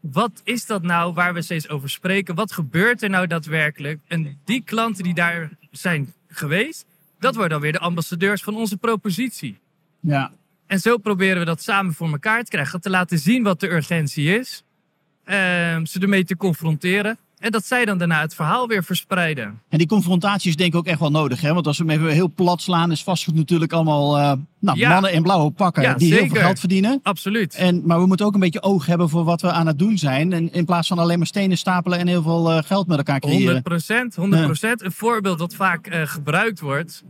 wat 0.00 0.40
is 0.44 0.66
dat 0.66 0.82
nou 0.82 1.12
waar 1.14 1.34
we 1.34 1.42
steeds 1.42 1.68
over 1.68 1.90
spreken? 1.90 2.34
Wat 2.34 2.52
gebeurt 2.52 3.02
er 3.02 3.10
nou 3.10 3.26
daadwerkelijk? 3.26 4.00
En 4.06 4.38
die 4.44 4.62
klanten 4.64 5.04
die 5.04 5.14
daar 5.14 5.50
zijn 5.70 6.12
geweest, 6.28 6.84
dat 7.18 7.34
worden 7.34 7.52
dan 7.52 7.60
weer 7.60 7.72
de 7.72 7.78
ambassadeurs 7.78 8.42
van 8.42 8.56
onze 8.56 8.76
propositie. 8.76 9.58
Ja. 10.00 10.32
En 10.66 10.78
zo 10.78 10.96
proberen 10.96 11.38
we 11.38 11.44
dat 11.44 11.62
samen 11.62 11.94
voor 11.94 12.10
elkaar 12.10 12.44
te 12.44 12.50
krijgen. 12.50 12.80
Te 12.80 12.90
laten 12.90 13.18
zien 13.18 13.42
wat 13.42 13.60
de 13.60 13.72
urgentie 13.72 14.38
is. 14.38 14.64
Uh, 15.26 15.34
ze 15.84 15.98
ermee 16.00 16.24
te 16.24 16.36
confronteren. 16.36 17.18
En 17.42 17.50
dat 17.50 17.66
zij 17.66 17.84
dan 17.84 17.98
daarna 17.98 18.20
het 18.20 18.34
verhaal 18.34 18.68
weer 18.68 18.84
verspreiden. 18.84 19.60
En 19.68 19.78
die 19.78 19.86
confrontatie 19.86 20.50
is 20.50 20.56
denk 20.56 20.72
ik 20.72 20.78
ook 20.78 20.86
echt 20.86 20.98
wel 21.00 21.10
nodig. 21.10 21.40
Hè? 21.40 21.54
Want 21.54 21.66
als 21.66 21.78
we 21.78 21.84
hem 21.84 22.00
even 22.00 22.12
heel 22.12 22.32
plat 22.34 22.62
slaan, 22.62 22.90
is 22.90 23.02
vastgoed 23.02 23.34
natuurlijk 23.34 23.72
allemaal 23.72 24.18
uh, 24.18 24.32
nou, 24.58 24.78
ja. 24.78 24.88
mannen 24.88 25.12
in 25.12 25.22
blauwe 25.22 25.50
pakken 25.50 25.82
ja, 25.82 25.94
die 25.94 26.08
zeker. 26.08 26.24
heel 26.24 26.34
veel 26.34 26.42
geld 26.42 26.58
verdienen. 26.58 27.00
Absoluut. 27.02 27.54
En, 27.54 27.82
maar 27.86 28.00
we 28.00 28.06
moeten 28.06 28.26
ook 28.26 28.34
een 28.34 28.40
beetje 28.40 28.62
oog 28.62 28.86
hebben 28.86 29.08
voor 29.08 29.24
wat 29.24 29.40
we 29.40 29.52
aan 29.52 29.66
het 29.66 29.78
doen 29.78 29.98
zijn. 29.98 30.32
En 30.32 30.52
in 30.52 30.64
plaats 30.64 30.88
van 30.88 30.98
alleen 30.98 31.18
maar 31.18 31.26
stenen 31.26 31.58
stapelen 31.58 31.98
en 31.98 32.06
heel 32.06 32.22
veel 32.22 32.52
uh, 32.52 32.62
geld 32.62 32.86
met 32.86 32.96
elkaar 32.96 33.20
creëren. 33.20 33.42
100 33.42 33.62
procent, 33.62 34.14
100 34.14 34.44
procent. 34.44 34.80
Ja. 34.80 34.86
Een 34.86 34.92
voorbeeld 34.92 35.38
dat 35.38 35.54
vaak 35.54 35.88
uh, 35.88 36.02
gebruikt 36.04 36.60
wordt, 36.60 37.02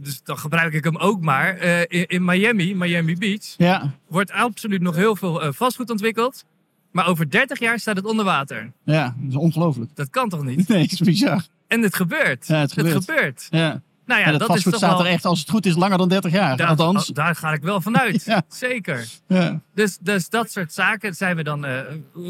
dus 0.00 0.20
dan 0.22 0.38
gebruik 0.38 0.72
ik 0.72 0.84
hem 0.84 0.96
ook 0.96 1.20
maar. 1.20 1.58
In, 1.88 2.06
in, 2.06 2.24
Miami, 2.24 2.74
Miami 2.74 3.16
Beach, 3.16 3.54
ja. 3.56 3.94
wordt 4.08 4.32
absoluut 4.32 4.80
nog 4.80 4.96
heel 4.96 5.16
veel 5.16 5.52
vastgoed 5.52 5.90
ontwikkeld. 5.90 6.44
Maar 6.90 7.06
over 7.06 7.30
30 7.30 7.58
jaar 7.58 7.78
staat 7.78 7.96
het 7.96 8.04
onder 8.04 8.24
water. 8.24 8.72
Ja, 8.84 9.14
dat 9.18 9.30
is 9.30 9.36
ongelooflijk. 9.36 9.90
Dat 9.94 10.10
kan 10.10 10.28
toch 10.28 10.44
niet? 10.44 10.68
Nee, 10.68 10.82
het 10.82 10.92
is 10.92 11.00
bizar. 11.00 11.46
En 11.66 11.82
het 11.82 11.96
gebeurt. 11.96 12.46
Ja, 12.46 12.60
het 12.60 12.72
gebeurt. 12.72 12.94
Het 12.94 13.04
gebeurt. 13.04 13.46
Ja. 13.50 13.82
Nou 14.08 14.20
ja, 14.20 14.30
dat, 14.30 14.38
dat 14.38 14.48
vastgoed 14.48 14.72
is 14.74 14.80
toch 14.80 14.90
staat 14.90 15.00
er 15.00 15.12
echt, 15.12 15.24
als 15.24 15.38
het 15.40 15.50
goed 15.50 15.66
is, 15.66 15.76
langer 15.76 15.98
dan 15.98 16.08
30 16.08 16.32
jaar. 16.32 16.56
Daar, 16.56 16.68
Althans. 16.68 17.06
Daar 17.06 17.34
ga 17.34 17.52
ik 17.52 17.62
wel 17.62 17.80
vanuit. 17.80 18.24
Ja. 18.28 18.42
Zeker. 18.48 19.08
Ja. 19.26 19.60
Dus, 19.74 19.98
dus 20.00 20.28
dat 20.28 20.50
soort 20.50 20.72
zaken 20.72 21.14
zijn 21.14 21.36
we 21.36 21.42
dan. 21.42 21.64
Uh, 21.64 21.80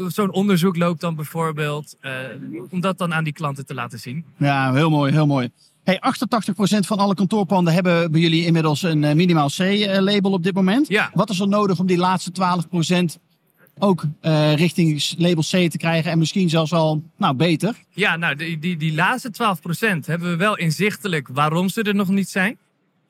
Zo'n 0.07 0.31
onderzoek 0.31 0.77
loopt 0.77 1.01
dan 1.01 1.15
bijvoorbeeld. 1.15 1.95
Uh, 2.01 2.11
om 2.69 2.79
dat 2.79 2.97
dan 2.97 3.13
aan 3.13 3.23
die 3.23 3.33
klanten 3.33 3.65
te 3.65 3.73
laten 3.73 3.99
zien. 3.99 4.25
Ja, 4.37 4.73
heel 4.73 4.89
mooi, 4.89 5.11
heel 5.11 5.27
mooi. 5.27 5.49
Hey, 5.83 6.01
88% 6.75 6.79
van 6.79 6.97
alle 6.97 7.15
kantoorpanden 7.15 7.73
hebben 7.73 8.11
bij 8.11 8.21
jullie 8.21 8.45
inmiddels 8.45 8.81
een 8.81 9.03
uh, 9.03 9.13
minimaal 9.13 9.49
C-label 9.49 10.31
op 10.31 10.43
dit 10.43 10.53
moment. 10.53 10.87
Ja. 10.87 11.09
Wat 11.13 11.29
is 11.29 11.39
er 11.39 11.47
nodig 11.47 11.79
om 11.79 11.85
die 11.85 11.97
laatste 11.97 12.31
12% 12.31 13.19
ook 13.79 14.03
uh, 14.21 14.55
richting 14.55 15.13
label 15.17 15.43
C 15.43 15.71
te 15.71 15.77
krijgen 15.77 16.11
en 16.11 16.17
misschien 16.17 16.49
zelfs 16.49 16.73
al 16.73 17.03
nou, 17.17 17.35
beter? 17.35 17.75
Ja, 17.89 18.15
nou, 18.15 18.35
die, 18.35 18.59
die, 18.59 18.77
die 18.77 18.93
laatste 18.93 19.31
12% 19.31 20.05
hebben 20.05 20.29
we 20.29 20.35
wel 20.35 20.57
inzichtelijk 20.57 21.27
waarom 21.31 21.69
ze 21.69 21.81
er 21.81 21.95
nog 21.95 22.07
niet 22.07 22.29
zijn. 22.29 22.57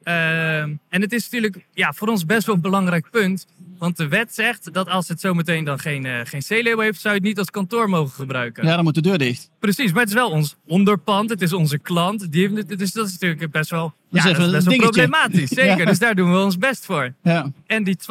Uh, 0.09 0.59
en 0.61 0.77
het 0.89 1.13
is 1.13 1.23
natuurlijk 1.23 1.65
ja, 1.73 1.93
voor 1.93 2.07
ons 2.07 2.25
best 2.25 2.45
wel 2.45 2.55
een 2.55 2.61
belangrijk 2.61 3.09
punt. 3.11 3.45
Want 3.77 3.97
de 3.97 4.07
wet 4.07 4.33
zegt 4.33 4.73
dat 4.73 4.89
als 4.89 5.07
het 5.07 5.19
zometeen 5.19 5.63
dan 5.63 5.79
geen, 5.79 6.05
uh, 6.05 6.19
geen 6.23 6.41
C-label 6.47 6.79
heeft, 6.79 7.01
zou 7.01 7.13
je 7.13 7.19
het 7.19 7.29
niet 7.29 7.37
als 7.39 7.49
kantoor 7.49 7.89
mogen 7.89 8.13
gebruiken. 8.13 8.65
Ja, 8.65 8.75
dan 8.75 8.83
moet 8.83 8.95
de 8.95 9.01
deur 9.01 9.17
dicht. 9.17 9.49
Precies, 9.59 9.91
maar 9.91 9.99
het 10.01 10.09
is 10.09 10.15
wel 10.15 10.29
ons 10.29 10.55
onderpand, 10.67 11.29
het 11.29 11.41
is 11.41 11.53
onze 11.53 11.77
klant. 11.77 12.31
Die 12.31 12.47
heeft, 12.49 12.77
dus 12.79 12.91
dat 12.91 13.05
is 13.07 13.11
natuurlijk 13.11 13.51
best 13.51 13.69
wel, 13.69 13.93
dat 14.09 14.23
ja, 14.23 14.29
is 14.29 14.37
dat 14.37 14.45
is 14.45 14.51
best 14.51 14.65
wel 14.67 14.77
problematisch. 14.77 15.49
Zeker, 15.61 15.77
Ja. 15.77 15.85
dus 15.85 15.99
daar 15.99 16.15
doen 16.15 16.31
we 16.31 16.39
ons 16.39 16.57
best 16.57 16.85
voor. 16.85 17.13
Ja. 17.23 17.51
En 17.65 17.83
die 17.83 17.97
12% 17.97 18.03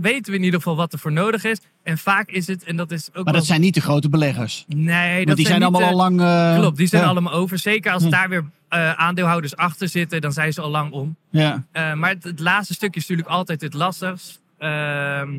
weten 0.00 0.32
we 0.32 0.38
in 0.38 0.44
ieder 0.44 0.60
geval 0.60 0.76
wat 0.76 0.92
er 0.92 0.98
voor 0.98 1.12
nodig 1.12 1.44
is. 1.44 1.58
En 1.82 1.98
vaak 1.98 2.30
is 2.30 2.46
het, 2.46 2.64
en 2.64 2.76
dat 2.76 2.90
is 2.90 3.08
ook 3.08 3.14
Maar 3.14 3.24
wel... 3.24 3.32
dat 3.32 3.44
zijn 3.46 3.60
niet 3.60 3.74
de 3.74 3.80
grote 3.80 4.08
beleggers. 4.08 4.64
Nee, 4.68 5.16
dat 5.16 5.24
Want 5.24 5.36
die 5.36 5.46
zijn, 5.46 5.62
allemaal 5.62 5.82
al 5.88 5.96
lang... 5.96 6.20
eh, 6.20 6.58
Klopt, 6.58 6.76
die 6.76 6.86
zijn 6.86 7.02
ja. 7.02 7.08
allemaal 7.08 7.32
over. 7.32 7.58
Zeker 7.58 7.92
als 7.92 8.02
Hm. 8.02 8.10
daar 8.10 8.28
weer 8.28 8.44
eh, 8.68 8.92
aandeelhouders 8.92 9.56
achter 9.56 9.88
zitten, 9.88 10.20
dan 10.20 10.32
zijn 10.32 10.52
ze 10.52 10.60
al 10.60 10.70
lang 10.70 10.92
om. 10.92 11.16
Ja. 11.30 11.66
Eh, 11.72 11.94
maar 11.94 12.10
het, 12.10 12.24
het 12.24 12.40
laatste 12.40 12.74
stukje 12.74 13.00
is 13.00 13.08
natuurlijk 13.08 13.36
altijd 13.36 13.60
het 13.60 13.74
lastigst. 13.74 14.40
Ehm, 14.58 15.38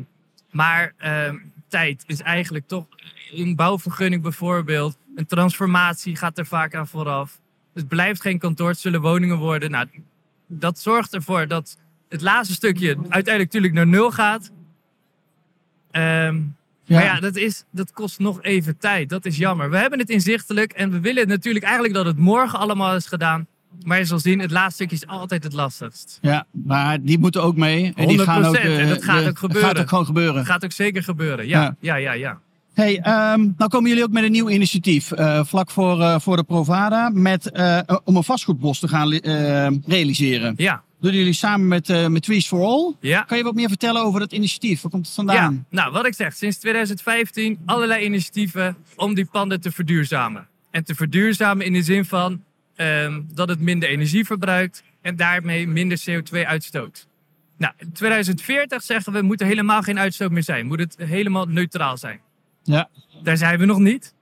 maar 0.50 0.94
ehm, 0.98 1.36
tijd 1.68 2.04
is 2.06 2.20
eigenlijk 2.20 2.66
toch 2.66 2.86
een 3.32 3.56
bouwvergunning 3.56 4.22
bijvoorbeeld. 4.22 4.98
Een 5.14 5.26
transformatie 5.26 6.16
gaat 6.16 6.38
er 6.38 6.46
vaak 6.46 6.74
aan 6.74 6.88
vooraf. 6.88 7.40
Het 7.74 7.88
blijft 7.88 8.20
geen 8.20 8.38
kantoor, 8.38 8.68
het 8.68 8.78
zullen 8.78 9.00
woningen 9.00 9.38
worden. 9.38 9.70
Nou, 9.70 9.86
dat 10.46 10.78
zorgt 10.78 11.14
ervoor 11.14 11.46
dat 11.46 11.78
het 12.08 12.20
laatste 12.20 12.54
stukje 12.54 12.86
uiteindelijk 12.86 13.52
natuurlijk 13.52 13.74
naar 13.74 13.86
nul 13.86 14.10
gaat. 14.10 14.50
Ehm, 15.90 16.40
Ja. 16.88 16.94
Maar 16.96 17.04
ja, 17.04 17.20
dat, 17.20 17.36
is, 17.36 17.64
dat 17.70 17.92
kost 17.92 18.18
nog 18.18 18.42
even 18.42 18.78
tijd. 18.78 19.08
Dat 19.08 19.24
is 19.26 19.36
jammer. 19.36 19.70
We 19.70 19.76
hebben 19.78 19.98
het 19.98 20.10
inzichtelijk 20.10 20.72
en 20.72 20.90
we 20.90 21.00
willen 21.00 21.28
natuurlijk 21.28 21.64
eigenlijk 21.64 21.94
dat 21.94 22.06
het 22.06 22.18
morgen 22.18 22.58
allemaal 22.58 22.94
is 22.96 23.06
gedaan. 23.06 23.46
Maar 23.84 23.98
je 23.98 24.04
zal 24.04 24.18
zien, 24.18 24.38
het 24.38 24.50
laatste 24.50 24.74
stukje 24.74 24.96
is 24.96 25.06
altijd 25.06 25.44
het 25.44 25.52
lastigst. 25.52 26.18
ja, 26.22 26.46
maar 26.64 27.02
die 27.02 27.18
moeten 27.18 27.42
ook 27.42 27.56
mee. 27.56 27.92
En 27.96 28.08
die 28.08 28.18
gaan 28.18 28.44
ook, 28.44 28.56
100%, 28.56 28.60
en 28.60 28.78
eh, 28.80 28.88
dat 28.88 29.04
gaat 29.04 29.22
de- 29.22 29.28
ook 29.28 29.38
gebeuren. 29.38 29.68
gaat 29.70 29.78
ook 29.80 29.88
gewoon 29.88 30.04
gebeuren. 30.06 30.34
Dat 30.34 30.46
gaat 30.46 30.64
ook 30.64 30.72
zeker 30.72 31.02
gebeuren. 31.02 31.46
Ja, 31.48 31.62
Ja. 31.62 31.76
ja, 31.80 31.94
ja, 31.96 32.12
ja. 32.12 32.38
Hey, 32.74 32.98
nou 33.02 33.68
komen 33.68 33.88
jullie 33.88 34.04
ook 34.04 34.10
met 34.12 34.24
een 34.24 34.30
nieuw 34.30 34.48
initiatief. 34.48 35.12
eh, 35.12 35.44
vlak 35.44 35.70
voor, 35.70 36.00
eh, 36.00 36.18
voor 36.20 36.36
de 36.36 36.42
Provada. 36.44 37.10
Met, 37.12 37.50
om 38.04 38.16
een 38.16 38.24
vastgoedbos 38.24 38.78
te 38.78 38.88
gaan 38.88 39.12
realiseren. 39.86 40.54
Ja, 40.56 40.82
doen 41.00 41.12
jullie 41.12 41.32
samen 41.32 41.68
met, 41.68 41.88
uh, 41.88 42.06
met 42.06 42.22
Trees 42.22 42.46
for 42.46 42.64
All. 42.64 42.94
Ja. 43.00 43.22
Kan 43.22 43.38
je 43.38 43.44
wat 43.44 43.54
meer 43.54 43.68
vertellen 43.68 44.02
over 44.02 44.20
dat 44.20 44.32
initiatief? 44.32 44.82
Waar 44.82 44.90
komt 44.90 45.06
het 45.06 45.14
vandaan? 45.14 45.54
Ja, 45.54 45.76
nou 45.76 45.92
wat 45.92 46.06
ik 46.06 46.14
zeg, 46.14 46.34
sinds 46.34 46.58
2015 46.58 47.58
allerlei 47.64 48.04
initiatieven 48.04 48.76
om 48.96 49.14
die 49.14 49.24
panden 49.24 49.60
te 49.60 49.72
verduurzamen. 49.72 50.48
En 50.70 50.84
te 50.84 50.94
verduurzamen 50.94 51.66
in 51.66 51.72
de 51.72 51.82
zin 51.82 52.04
van 52.04 52.44
um, 52.76 53.26
dat 53.34 53.48
het 53.48 53.60
minder 53.60 53.88
energie 53.88 54.24
verbruikt 54.24 54.82
en 55.02 55.16
daarmee 55.16 55.68
minder 55.68 56.00
CO2 56.10 56.46
uitstoot. 56.46 57.06
Nou, 57.56 57.72
in 57.76 57.92
2040 57.92 58.82
zeggen 58.82 59.12
we, 59.12 59.22
moet 59.22 59.40
er 59.40 59.46
helemaal 59.46 59.82
geen 59.82 59.98
uitstoot 59.98 60.30
meer 60.30 60.42
zijn. 60.42 60.66
Moet 60.66 60.78
het 60.78 60.96
helemaal 60.98 61.46
neutraal 61.46 61.96
zijn. 61.96 62.20
Ja. 62.62 62.88
Daar 63.22 63.36
zijn 63.36 63.58
we 63.58 63.64
nog 63.64 63.78
niet. 63.78 64.14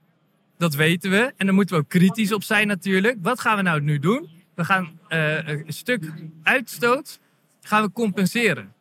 Dat 0.57 0.75
weten 0.75 1.11
we. 1.11 1.33
En 1.37 1.45
daar 1.45 1.55
moeten 1.55 1.75
we 1.75 1.81
ook 1.81 1.89
kritisch 1.89 2.31
op 2.31 2.43
zijn 2.43 2.67
natuurlijk. 2.67 3.17
Wat 3.21 3.39
gaan 3.39 3.55
we 3.57 3.61
nou 3.61 3.81
nu 3.81 3.99
doen? 3.99 4.29
We 4.57 4.65
gaan 4.65 4.99
uh, 5.09 5.47
een 5.47 5.63
stuk 5.67 6.13
uitstoot 6.43 7.19
gaan 7.61 7.83
we 7.83 7.91
compenseren. 7.91 8.73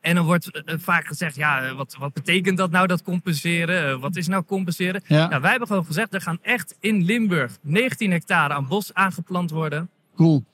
En 0.00 0.14
dan 0.14 0.24
wordt 0.24 0.62
uh, 0.64 0.74
vaak 0.78 1.06
gezegd, 1.06 1.36
ja, 1.36 1.74
wat, 1.74 1.96
wat 1.98 2.12
betekent 2.12 2.56
dat 2.56 2.70
nou, 2.70 2.86
dat 2.86 3.02
compenseren? 3.02 3.94
Uh, 3.94 4.00
wat 4.00 4.16
is 4.16 4.28
nou 4.28 4.44
compenseren? 4.44 5.02
Ja. 5.06 5.28
Nou, 5.28 5.40
wij 5.40 5.50
hebben 5.50 5.68
gewoon 5.68 5.84
gezegd, 5.84 6.14
er 6.14 6.20
gaan 6.20 6.38
echt 6.42 6.76
in 6.80 7.04
Limburg 7.04 7.58
19 7.62 8.10
hectare 8.10 8.54
aan 8.54 8.66
bos 8.68 8.94
aangeplant 8.94 9.50
worden. 9.50 9.90
Cool. 10.16 10.44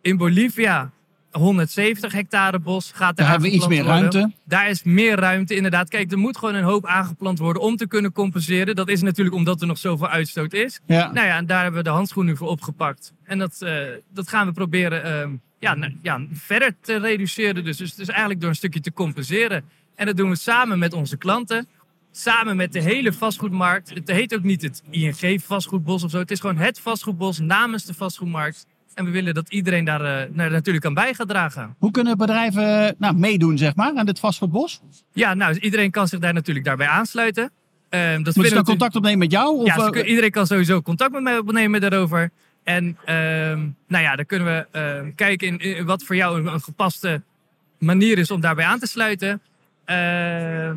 In 0.00 0.16
Bolivia 0.16 0.90
170 1.38 2.12
hectare 2.12 2.58
bos 2.58 2.92
gaat 2.94 3.10
er 3.10 3.16
Daar 3.16 3.30
hebben 3.30 3.48
we 3.48 3.54
iets 3.54 3.66
meer 3.66 3.84
worden. 3.84 4.00
ruimte. 4.00 4.32
Daar 4.44 4.68
is 4.68 4.82
meer 4.82 5.16
ruimte, 5.18 5.54
inderdaad. 5.54 5.88
Kijk, 5.88 6.12
er 6.12 6.18
moet 6.18 6.36
gewoon 6.36 6.54
een 6.54 6.64
hoop 6.64 6.86
aangeplant 6.86 7.38
worden 7.38 7.62
om 7.62 7.76
te 7.76 7.86
kunnen 7.86 8.12
compenseren. 8.12 8.76
Dat 8.76 8.88
is 8.88 9.02
natuurlijk 9.02 9.36
omdat 9.36 9.60
er 9.60 9.66
nog 9.66 9.78
zoveel 9.78 10.08
uitstoot 10.08 10.52
is. 10.52 10.80
Ja. 10.86 11.12
Nou 11.12 11.26
ja, 11.26 11.36
en 11.36 11.46
daar 11.46 11.62
hebben 11.62 11.82
we 11.82 11.88
de 11.88 11.94
handschoenen 11.94 12.36
voor 12.36 12.48
opgepakt. 12.48 13.12
En 13.24 13.38
dat, 13.38 13.60
uh, 13.62 13.78
dat 14.12 14.28
gaan 14.28 14.46
we 14.46 14.52
proberen 14.52 15.30
uh, 15.30 15.36
ja, 15.58 15.74
nou, 15.74 15.96
ja, 16.02 16.20
verder 16.32 16.76
te 16.80 16.96
reduceren. 16.96 17.64
Dus, 17.64 17.76
dus, 17.76 17.94
dus 17.94 18.08
eigenlijk 18.08 18.40
door 18.40 18.50
een 18.50 18.56
stukje 18.56 18.80
te 18.80 18.92
compenseren. 18.92 19.64
En 19.94 20.06
dat 20.06 20.16
doen 20.16 20.30
we 20.30 20.36
samen 20.36 20.78
met 20.78 20.92
onze 20.92 21.16
klanten. 21.16 21.68
Samen 22.10 22.56
met 22.56 22.72
de 22.72 22.80
hele 22.80 23.12
vastgoedmarkt. 23.12 23.90
Het 23.90 24.10
heet 24.10 24.34
ook 24.34 24.42
niet 24.42 24.62
het 24.62 24.82
ING 24.90 25.42
vastgoedbos 25.42 26.04
of 26.04 26.10
zo. 26.10 26.18
Het 26.18 26.30
is 26.30 26.40
gewoon 26.40 26.56
het 26.56 26.80
vastgoedbos 26.80 27.38
namens 27.38 27.84
de 27.84 27.94
vastgoedmarkt. 27.94 28.66
En 28.94 29.04
we 29.04 29.10
willen 29.10 29.34
dat 29.34 29.52
iedereen 29.52 29.84
daar 29.84 30.30
uh, 30.30 30.50
natuurlijk 30.50 30.84
aan 30.84 30.94
bij 30.94 31.14
gaat 31.14 31.28
dragen. 31.28 31.74
Hoe 31.78 31.90
kunnen 31.90 32.16
bedrijven 32.16 32.94
nou, 32.98 33.16
meedoen 33.16 33.58
zeg 33.58 33.74
maar, 33.74 33.92
aan 33.94 34.06
dit 34.06 34.18
vastgoedbos? 34.18 34.80
Ja, 35.12 35.34
nou, 35.34 35.58
iedereen 35.58 35.90
kan 35.90 36.08
zich 36.08 36.18
daar 36.18 36.34
natuurlijk 36.34 36.66
daarbij 36.66 36.86
aansluiten. 36.86 37.50
Uh, 37.90 38.22
dat 38.22 38.36
Moet 38.36 38.48
je 38.48 38.54
dan 38.54 38.64
contact 38.64 38.96
opnemen 38.96 39.18
met 39.18 39.30
jou? 39.30 39.56
Of, 39.56 39.66
ja, 39.66 39.92
uh, 39.92 40.08
iedereen 40.08 40.30
kan 40.30 40.46
sowieso 40.46 40.82
contact 40.82 41.12
met 41.12 41.22
mij 41.22 41.38
opnemen 41.38 41.80
daarover. 41.80 42.30
En 42.62 42.84
uh, 42.86 43.14
nou 43.86 44.04
ja, 44.04 44.16
dan 44.16 44.26
kunnen 44.26 44.48
we 44.48 44.78
ehm, 44.78 45.14
kijken 45.14 45.46
in, 45.46 45.58
in, 45.58 45.84
wat 45.84 46.02
voor 46.02 46.16
jou 46.16 46.40
een, 46.40 46.46
een, 46.46 46.60
gepaste 46.60 47.22
manier 47.78 48.18
is 48.18 48.30
om 48.30 48.40
daarbij 48.40 48.64
aan 48.64 48.78
te 48.78 48.86
sluiten. 48.86 49.40
Ehm, 49.84 50.76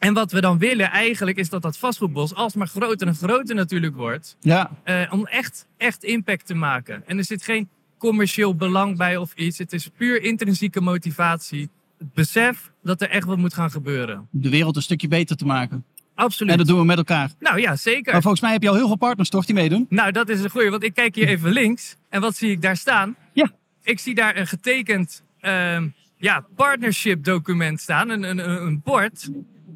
en 0.00 0.14
wat 0.14 0.32
we 0.32 0.40
dan 0.40 0.58
willen 0.58 0.90
eigenlijk 0.90 1.36
is 1.36 1.48
dat 1.48 1.62
dat 1.62 1.78
vastgoedbos 1.78 2.34
alsmaar 2.34 2.66
groter 2.66 3.06
en 3.06 3.14
groter 3.14 3.54
natuurlijk 3.54 3.96
wordt. 3.96 4.36
Ja. 4.40 4.70
Uh, 4.84 5.02
om 5.10 5.26
echt, 5.26 5.66
echt 5.76 6.04
impact 6.04 6.46
te 6.46 6.54
maken. 6.54 7.02
En 7.06 7.18
er 7.18 7.24
zit 7.24 7.42
geen 7.42 7.68
commercieel 7.98 8.54
belang 8.54 8.96
bij 8.96 9.16
of 9.16 9.34
iets. 9.34 9.58
Het 9.58 9.72
is 9.72 9.90
puur 9.96 10.22
intrinsieke 10.22 10.80
motivatie. 10.80 11.70
Het 11.98 12.12
besef 12.12 12.72
dat 12.82 13.00
er 13.00 13.10
echt 13.10 13.26
wat 13.26 13.38
moet 13.38 13.54
gaan 13.54 13.70
gebeuren. 13.70 14.28
De 14.30 14.50
wereld 14.50 14.76
een 14.76 14.82
stukje 14.82 15.08
beter 15.08 15.36
te 15.36 15.46
maken. 15.46 15.84
Absoluut. 16.14 16.52
En 16.52 16.58
dat 16.58 16.66
doen 16.66 16.78
we 16.78 16.84
met 16.84 16.96
elkaar. 16.96 17.30
Nou 17.38 17.60
ja, 17.60 17.76
zeker. 17.76 18.12
Maar 18.12 18.22
volgens 18.22 18.42
mij 18.42 18.52
heb 18.52 18.62
je 18.62 18.68
al 18.68 18.74
heel 18.74 18.86
veel 18.86 18.96
partners 18.96 19.28
toch 19.28 19.44
die 19.44 19.54
meedoen? 19.54 19.86
Nou, 19.88 20.12
dat 20.12 20.28
is 20.28 20.42
een 20.42 20.50
goeie. 20.50 20.70
Want 20.70 20.82
ik 20.82 20.94
kijk 20.94 21.14
hier 21.14 21.28
even 21.28 21.50
links. 21.50 21.96
En 22.08 22.20
wat 22.20 22.36
zie 22.36 22.50
ik 22.50 22.62
daar 22.62 22.76
staan? 22.76 23.16
Ja. 23.32 23.50
Ik 23.82 23.98
zie 23.98 24.14
daar 24.14 24.36
een 24.36 24.46
getekend 24.46 25.22
uh, 25.40 25.82
ja, 26.16 26.46
partnership 26.56 27.24
document 27.24 27.80
staan. 27.80 28.08
Een, 28.08 28.22
een, 28.22 28.50
een 28.50 28.80
bord. 28.84 29.30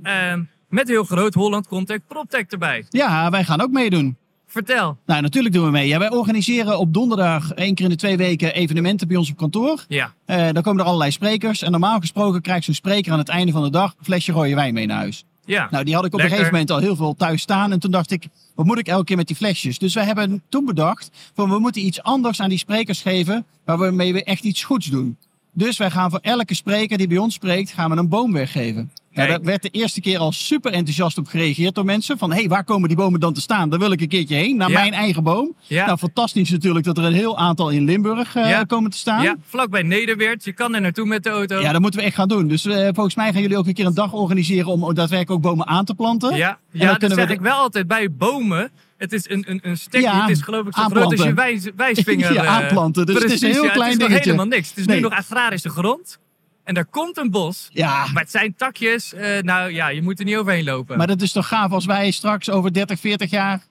Uh, 0.06 0.34
met 0.68 0.88
heel 0.88 1.04
groot 1.04 1.34
Holland 1.34 1.68
Contact 1.68 2.06
PropTech 2.06 2.46
erbij. 2.46 2.86
Ja, 2.90 3.30
wij 3.30 3.44
gaan 3.44 3.60
ook 3.60 3.70
meedoen. 3.70 4.16
Vertel. 4.46 4.98
Nou, 5.06 5.22
natuurlijk 5.22 5.54
doen 5.54 5.64
we 5.64 5.70
mee. 5.70 5.88
Ja, 5.88 5.98
wij 5.98 6.10
organiseren 6.10 6.78
op 6.78 6.94
donderdag 6.94 7.52
één 7.52 7.74
keer 7.74 7.84
in 7.84 7.90
de 7.90 7.96
twee 7.96 8.16
weken 8.16 8.54
evenementen 8.54 9.08
bij 9.08 9.16
ons 9.16 9.30
op 9.30 9.36
kantoor. 9.36 9.84
Ja. 9.88 10.14
Uh, 10.26 10.48
dan 10.52 10.62
komen 10.62 10.80
er 10.80 10.86
allerlei 10.86 11.10
sprekers. 11.10 11.62
En 11.62 11.70
normaal 11.70 12.00
gesproken 12.00 12.40
krijgt 12.40 12.64
zo'n 12.64 12.74
spreker 12.74 13.12
aan 13.12 13.18
het 13.18 13.28
einde 13.28 13.52
van 13.52 13.62
de 13.62 13.70
dag 13.70 13.94
een 13.98 14.04
flesje 14.04 14.32
rode 14.32 14.54
wijn 14.54 14.74
mee 14.74 14.86
naar 14.86 14.96
huis. 14.96 15.24
Ja. 15.44 15.68
Nou, 15.70 15.84
die 15.84 15.94
had 15.94 16.04
ik 16.04 16.12
op 16.12 16.20
Lekker. 16.20 16.38
een 16.38 16.44
gegeven 16.44 16.52
moment 16.52 16.70
al 16.70 16.88
heel 16.88 16.96
veel 16.96 17.14
thuis 17.14 17.40
staan. 17.40 17.72
En 17.72 17.78
toen 17.78 17.90
dacht 17.90 18.10
ik, 18.10 18.26
wat 18.54 18.66
moet 18.66 18.78
ik 18.78 18.88
elke 18.88 19.04
keer 19.04 19.16
met 19.16 19.26
die 19.26 19.36
flesjes? 19.36 19.78
Dus 19.78 19.94
wij 19.94 20.04
hebben 20.04 20.42
toen 20.48 20.64
bedacht, 20.64 21.10
van 21.34 21.50
we 21.50 21.58
moeten 21.58 21.86
iets 21.86 22.02
anders 22.02 22.40
aan 22.40 22.48
die 22.48 22.58
sprekers 22.58 23.02
geven, 23.02 23.46
waarmee 23.64 24.12
we 24.12 24.24
echt 24.24 24.44
iets 24.44 24.64
goeds 24.64 24.86
doen. 24.86 25.18
Dus 25.52 25.76
wij 25.76 25.90
gaan 25.90 26.10
voor 26.10 26.18
elke 26.22 26.54
spreker 26.54 26.98
die 26.98 27.08
bij 27.08 27.18
ons 27.18 27.34
spreekt, 27.34 27.72
gaan 27.72 27.90
we 27.90 27.96
een 27.96 28.08
boom 28.08 28.32
weggeven. 28.32 28.90
Ja, 29.14 29.26
daar 29.26 29.42
werd 29.42 29.62
de 29.62 29.68
eerste 29.68 30.00
keer 30.00 30.18
al 30.18 30.32
super 30.32 30.72
enthousiast 30.72 31.18
op 31.18 31.26
gereageerd 31.26 31.74
door 31.74 31.84
mensen. 31.84 32.18
Van, 32.18 32.30
hé, 32.32 32.38
hey, 32.38 32.48
waar 32.48 32.64
komen 32.64 32.88
die 32.88 32.96
bomen 32.96 33.20
dan 33.20 33.32
te 33.32 33.40
staan? 33.40 33.68
Daar 33.70 33.78
wil 33.78 33.92
ik 33.92 34.00
een 34.00 34.08
keertje 34.08 34.34
heen, 34.34 34.56
naar 34.56 34.70
Ja. 34.70 34.80
mijn 34.80 34.92
eigen 34.92 35.22
boom. 35.22 35.54
Ja. 35.66 35.86
Nou, 35.86 35.98
fantastisch 35.98 36.50
natuurlijk 36.50 36.84
dat 36.84 36.98
er 36.98 37.04
een 37.04 37.12
heel 37.12 37.38
aantal 37.38 37.70
in 37.70 37.84
Limburg 37.84 38.36
eh, 38.36 38.48
Ja. 38.48 38.64
komen 38.64 38.90
te 38.90 38.96
staan. 38.96 39.22
Ja, 39.22 39.36
vlakbij 39.48 39.82
Nederweert. 39.82 40.44
Je 40.44 40.52
kan 40.52 40.74
er 40.74 40.80
naartoe 40.80 41.06
met 41.06 41.22
de 41.22 41.30
auto. 41.30 41.60
Ja, 41.60 41.72
dat 41.72 41.80
moeten 41.80 42.00
we 42.00 42.06
echt 42.06 42.14
gaan 42.14 42.28
doen. 42.28 42.48
Dus 42.48 42.64
eh, 42.64 42.88
volgens 42.92 43.14
mij 43.14 43.32
gaan 43.32 43.42
jullie 43.42 43.56
ook 43.56 43.66
een 43.66 43.74
keer 43.74 43.86
een 43.86 43.94
dag 43.94 44.12
organiseren 44.12 44.68
om 44.70 44.80
daadwerkelijk 44.80 45.30
ook 45.30 45.40
bomen 45.42 45.66
aan 45.66 45.84
te 45.84 45.94
planten. 45.94 46.36
Ja, 46.36 46.58
ja 46.70 46.94
dat 46.94 47.12
zeg 47.12 47.26
we 47.26 47.32
ik 47.34 47.40
wel 47.40 47.56
altijd 47.56 47.86
bij 47.86 48.12
bomen. 48.12 48.70
Het 48.96 49.12
is 49.12 49.30
een, 49.30 49.44
een, 49.48 49.60
een 49.62 49.76
stekje. 49.78 50.00
Ja, 50.06 50.20
het 50.20 50.30
is 50.30 50.42
geloof 50.42 50.66
ik 50.66 50.74
zo 50.74 50.82
groot 50.82 50.84
aanplanten. 50.84 51.18
als 51.18 51.26
je 51.26 51.34
wijs, 51.34 51.68
wijsvinger. 51.76 52.32
Ja, 52.34 52.42
eh, 52.42 52.48
aanplanten. 52.56 53.06
Dus 53.06 53.22
het 53.22 53.32
is 53.32 53.40
een 53.42 53.50
heel 53.50 53.64
ja, 53.64 53.70
klein 53.72 53.90
Het 53.92 54.00
is 54.00 54.06
dingetje. 54.06 54.30
helemaal 54.30 54.46
niks. 54.56 54.68
Het 54.68 54.78
is 54.78 54.86
Nee. 54.86 54.96
nu 54.96 55.02
nog 55.02 55.12
agrarische 55.12 55.68
grond. 55.68 56.18
En 56.64 56.74
daar 56.74 56.84
komt 56.86 57.16
een 57.16 57.30
bos. 57.30 57.68
Ja, 57.72 58.06
Maar 58.12 58.22
het 58.22 58.30
zijn 58.30 58.54
takjes. 58.56 59.12
eh, 59.14 59.42
nou 59.42 59.72
ja, 59.72 59.88
je 59.88 60.02
moet 60.02 60.18
er 60.18 60.24
niet 60.24 60.36
overheen 60.36 60.64
lopen. 60.64 60.96
maar 60.98 61.06
dat 61.06 61.22
is 61.22 61.32
toch 61.32 61.48
gaaf 61.48 61.72
als 61.72 61.84
wij 61.84 62.10
straks 62.10 62.50
over 62.50 62.72
30, 62.72 63.00
40 63.00 63.30
jaar 63.30 63.66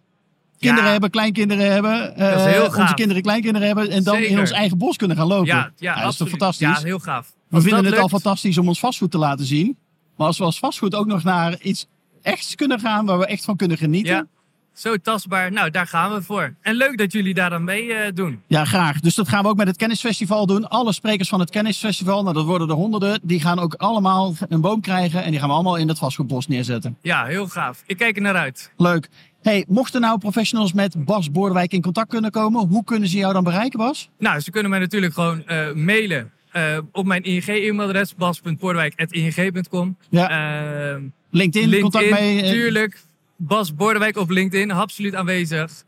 kinderen 0.59 0.85
Ja. 0.85 0.91
hebben, 0.91 1.09
kleinkinderen 1.09 1.71
hebben. 1.71 2.15
eh, 2.15 2.29
Dat 2.31 2.39
is 2.39 2.45
heel 2.45 2.69
gaaf. 2.71 2.81
Onze 2.81 2.93
kinderen 2.93 3.21
kleinkinderen 3.21 3.67
hebben. 3.67 3.89
En 3.89 4.03
dan 4.03 4.17
in 4.17 4.39
ons 4.39 4.51
eigen 4.51 4.77
bos 4.77 4.97
kunnen 4.97 5.17
gaan 5.17 5.27
lopen. 5.27 5.47
ja, 5.47 5.71
ja, 5.77 6.01
dat 6.01 6.11
is 6.11 6.17
toch 6.17 6.29
fantastisch? 6.29 6.67
Ja, 6.67 6.79
heel 6.83 6.99
gaaf. 6.99 7.33
we 7.49 7.61
vinden 7.61 7.85
het 7.85 7.97
al 7.97 8.09
fantastisch 8.09 8.57
om 8.57 8.67
ons 8.67 8.79
vastgoed 8.79 9.11
te 9.11 9.17
laten 9.17 9.45
zien. 9.45 9.77
Maar 10.17 10.27
als 10.27 10.37
we 10.37 10.43
als 10.43 10.59
vastgoed 10.59 10.95
ook 10.95 11.05
nog 11.05 11.23
naar 11.23 11.55
iets 11.61 11.87
echts 12.21 12.55
kunnen 12.55 12.79
gaan, 12.79 13.05
waar 13.05 13.17
we 13.17 13.25
echt 13.25 13.43
van 13.43 13.55
kunnen 13.55 13.77
genieten. 13.77 14.13
Ja, 14.15 14.25
zo 14.73 14.97
tastbaar. 14.97 15.51
Nou, 15.51 15.69
daar 15.69 15.87
gaan 15.87 16.13
we 16.13 16.21
voor. 16.21 16.53
En 16.61 16.75
leuk 16.75 16.97
dat 16.97 17.11
jullie 17.11 17.33
daar 17.33 17.49
dan 17.49 17.63
mee 17.63 17.93
eh, 17.93 18.11
doen. 18.13 18.41
Ja, 18.47 18.65
graag. 18.65 18.99
Dus 18.99 19.15
dat 19.15 19.27
gaan 19.27 19.43
we 19.43 19.49
ook 19.49 19.57
met 19.57 19.67
het 19.67 19.77
Kennisfestival 19.77 20.45
doen. 20.45 20.69
Alle 20.69 20.93
sprekers 20.93 21.29
van 21.29 21.39
het 21.39 21.49
Kennisfestival, 21.49 22.21
nou 22.23 22.35
dat 22.35 22.45
worden 22.45 22.69
er 22.69 22.75
honderden, 22.75 23.19
die 23.23 23.39
gaan 23.39 23.59
ook 23.59 23.73
allemaal 23.73 24.35
een 24.49 24.61
boom 24.61 24.81
krijgen 24.81 25.23
en 25.23 25.31
die 25.31 25.39
gaan 25.39 25.47
we 25.49 25.53
allemaal 25.53 25.75
in 25.77 25.87
dat 25.87 25.97
vastgoedbos 25.97 26.47
neerzetten. 26.47 26.97
Ja, 27.01 27.25
heel 27.25 27.47
gaaf. 27.47 27.83
Ik 27.85 27.97
kijk 27.97 28.15
er 28.15 28.21
naar 28.21 28.35
uit. 28.35 28.71
Leuk. 28.77 29.09
Hey, 29.41 29.65
mochten 29.67 30.01
nou 30.01 30.17
professionals 30.17 30.73
met 30.73 31.05
Bas 31.05 31.31
Boordewijk 31.31 31.73
in 31.73 31.81
contact 31.81 32.09
kunnen 32.09 32.31
komen, 32.31 32.67
hoe 32.67 32.83
kunnen 32.83 33.09
ze 33.09 33.17
jou 33.17 33.33
dan 33.33 33.43
bereiken, 33.43 33.79
Bas? 33.79 34.09
Nou, 34.19 34.39
ze 34.39 34.51
kunnen 34.51 34.69
mij 34.69 34.79
natuurlijk 34.79 35.13
gewoon 35.13 35.45
eh, 35.45 35.73
mailen 35.73 36.31
eh, 36.51 36.77
op 36.91 37.05
mijn 37.05 37.23
ING-e-mailadres 37.23 38.15
bas.boordewijk.ing.com. 38.15 39.97
Ja. 40.09 40.29
Ehm, 40.29 41.01
LinkedIn, 41.29 41.81
contact 41.81 42.05
LinkedIn, 42.05 42.35
mee. 42.35 42.43
eh, 42.43 42.49
tuurlijk. 42.51 43.01
Bas 43.47 43.75
Bordewijk 43.75 44.17
op 44.17 44.29
LinkedIn, 44.29 44.71
absoluut 44.71 45.15
aanwezig. 45.15 45.83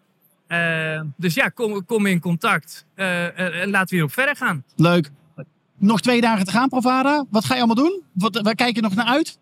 Eh, 0.47 1.01
dus 1.17 1.33
ja, 1.33 1.49
kom, 1.49 1.85
kom 1.85 2.05
in 2.05 2.19
contact. 2.19 2.85
Eh, 2.95 3.25
eh, 3.25 3.61
en 3.61 3.69
laten 3.69 3.89
we 3.89 3.95
hierop 3.95 4.11
verder 4.11 4.35
gaan. 4.35 4.63
Leuk. 4.75 5.11
Nog 5.77 6.01
twee 6.01 6.21
dagen 6.21 6.45
te 6.45 6.51
gaan, 6.51 6.69
Provada. 6.69 7.25
Wat 7.29 7.45
ga 7.45 7.53
je 7.53 7.61
allemaal 7.61 7.83
doen? 7.85 8.01
Wat, 8.13 8.41
waar 8.41 8.55
kijk 8.55 8.75
je 8.75 8.81
nog 8.81 8.95
naar 8.95 9.05
uit? 9.05 9.39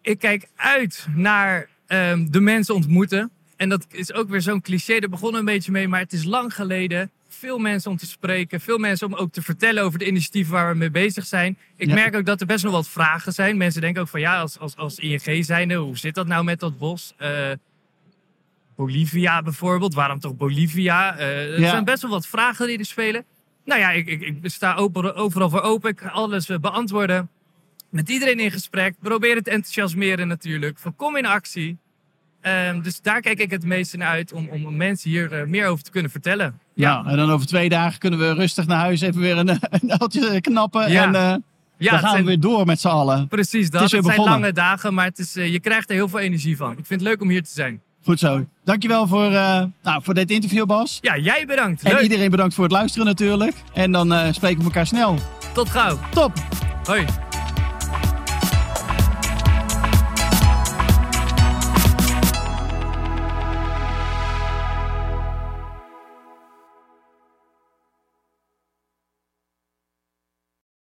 Ik 0.00 0.18
kijk 0.18 0.48
uit 0.56 1.06
naar 1.14 1.68
ehm, 1.86 2.26
de 2.30 2.40
mensen 2.40 2.74
ontmoeten. 2.74 3.30
En 3.56 3.68
dat 3.68 3.86
is 3.88 4.12
ook 4.12 4.28
weer 4.28 4.40
zo'n 4.40 4.60
cliché, 4.60 4.98
daar 4.98 5.10
begon 5.10 5.34
een 5.34 5.44
beetje 5.44 5.72
mee, 5.72 5.88
maar 5.88 6.00
het 6.00 6.12
is 6.12 6.24
lang 6.24 6.54
geleden. 6.54 7.10
Veel 7.42 7.58
mensen 7.58 7.90
om 7.90 7.96
te 7.96 8.06
spreken, 8.06 8.60
veel 8.60 8.78
mensen 8.78 9.06
om 9.06 9.14
ook 9.14 9.32
te 9.32 9.42
vertellen 9.42 9.82
over 9.82 9.98
de 9.98 10.06
initiatieven 10.06 10.52
waar 10.52 10.72
we 10.72 10.78
mee 10.78 10.90
bezig 10.90 11.26
zijn. 11.26 11.58
Ik 11.76 11.88
Ja. 11.88 11.94
merk 11.94 12.14
ook 12.16 12.24
dat 12.24 12.40
er 12.40 12.46
best 12.46 12.64
nog 12.64 12.72
wat 12.72 12.88
vragen 12.88 13.32
zijn. 13.32 13.56
Mensen 13.56 13.80
denken 13.80 14.02
ook 14.02 14.08
van 14.08 14.20
ja, 14.20 14.40
als, 14.40 14.58
als, 14.58 14.76
als 14.76 14.98
ING 14.98 15.44
zijnde, 15.44 15.74
hoe 15.74 15.98
zit 15.98 16.14
dat 16.14 16.26
nou 16.26 16.44
met 16.44 16.60
dat 16.60 16.78
bos? 16.78 17.14
Eh, 17.16 17.50
Bolivia 18.76 19.42
bijvoorbeeld, 19.42 19.94
waarom 19.94 20.18
toch 20.18 20.36
Bolivia? 20.36 21.16
Eh, 21.16 21.52
er 21.52 21.60
Ja. 21.60 21.70
zijn 21.70 21.84
best 21.84 22.02
wel 22.02 22.10
wat 22.10 22.26
vragen 22.26 22.66
die 22.66 22.78
er 22.78 22.84
spelen. 22.84 23.24
Nou 23.64 23.80
ja, 23.80 23.90
ik, 23.90 24.06
ik, 24.06 24.20
ik 24.22 24.38
sta 24.42 24.74
open, 24.74 25.14
overal 25.14 25.50
voor 25.50 25.60
open. 25.62 25.90
Ik 25.90 26.00
ga 26.00 26.08
alles 26.08 26.48
eh, 26.48 26.58
beantwoorden. 26.58 27.30
Met 27.90 28.08
iedereen 28.08 28.40
in 28.40 28.50
gesprek. 28.50 28.94
Probeer 29.00 29.34
het 29.34 29.44
te 29.44 29.50
enthousiasmeren 29.50 30.28
natuurlijk. 30.28 30.78
Van 30.78 30.96
kom 30.96 31.16
in 31.16 31.26
actie. 31.26 31.78
Ehm, 32.40 32.80
dus 32.82 33.00
daar 33.00 33.20
kijk 33.20 33.38
ik 33.38 33.50
het 33.50 33.64
meeste 33.64 33.96
naar 33.96 34.08
uit 34.08 34.32
om, 34.32 34.48
om 34.48 34.76
mensen 34.76 35.10
hier 35.10 35.48
meer 35.48 35.66
over 35.66 35.84
te 35.84 35.90
kunnen 35.90 36.10
vertellen. 36.10 36.60
Ja, 36.74 36.94
Nou, 36.94 37.08
en 37.08 37.16
dan 37.16 37.30
over 37.30 37.46
twee 37.46 37.68
dagen 37.68 37.98
kunnen 37.98 38.18
we 38.18 38.32
rustig 38.34 38.66
naar 38.66 38.78
huis 38.78 39.00
even 39.00 39.20
weer 39.20 39.36
een, 39.38 39.48
een 39.80 39.98
uiltje 40.00 40.40
knappen. 40.40 40.90
Ja. 40.90 41.02
En 41.04 41.14
eh, 41.14 41.20
ja 41.76 41.90
dan 41.90 41.98
gaan 41.98 42.10
zijn- 42.10 42.22
we 42.22 42.28
weer 42.28 42.40
door 42.40 42.66
met 42.66 42.80
z'n 42.80 42.88
allen. 42.88 43.28
precies 43.28 43.70
dat. 43.70 43.80
Het 43.80 43.82
is 43.82 43.90
weer 43.90 44.00
Het 44.00 44.10
zijn 44.10 44.16
begonnen. 44.24 44.40
lange 44.40 44.52
dagen, 44.52 44.94
maar 44.94 45.04
het 45.04 45.18
is, 45.18 45.36
eh, 45.36 45.52
je 45.52 45.60
krijgt 45.60 45.88
er 45.88 45.94
heel 45.94 46.08
veel 46.08 46.18
energie 46.18 46.56
van. 46.56 46.70
Ik 46.70 46.86
vind 46.86 47.00
het 47.00 47.08
leuk 47.08 47.20
om 47.20 47.28
hier 47.28 47.42
te 47.42 47.50
zijn. 47.52 47.80
Goed 48.04 48.18
zo. 48.18 48.46
Dankjewel 48.64 49.06
voor, 49.06 49.30
uh, 49.32 49.62
nou, 49.82 50.02
voor 50.02 50.14
dit 50.14 50.30
interview, 50.30 50.66
Bas. 50.66 50.98
Ja, 51.00 51.16
jij 51.18 51.46
bedankt. 51.46 51.82
En 51.82 52.02
iedereen 52.02 52.30
bedankt 52.30 52.54
voor 52.54 52.64
het 52.64 52.72
luisteren 52.72 53.06
natuurlijk. 53.06 53.54
En 53.74 53.92
dan 53.92 54.34
spreken 54.34 54.58
we 54.58 54.64
elkaar 54.64 54.86
snel. 54.86 55.18
Tot 55.52 55.68
gauw. 55.70 55.98
Top. 56.10 56.32
Hoi. 56.84 57.04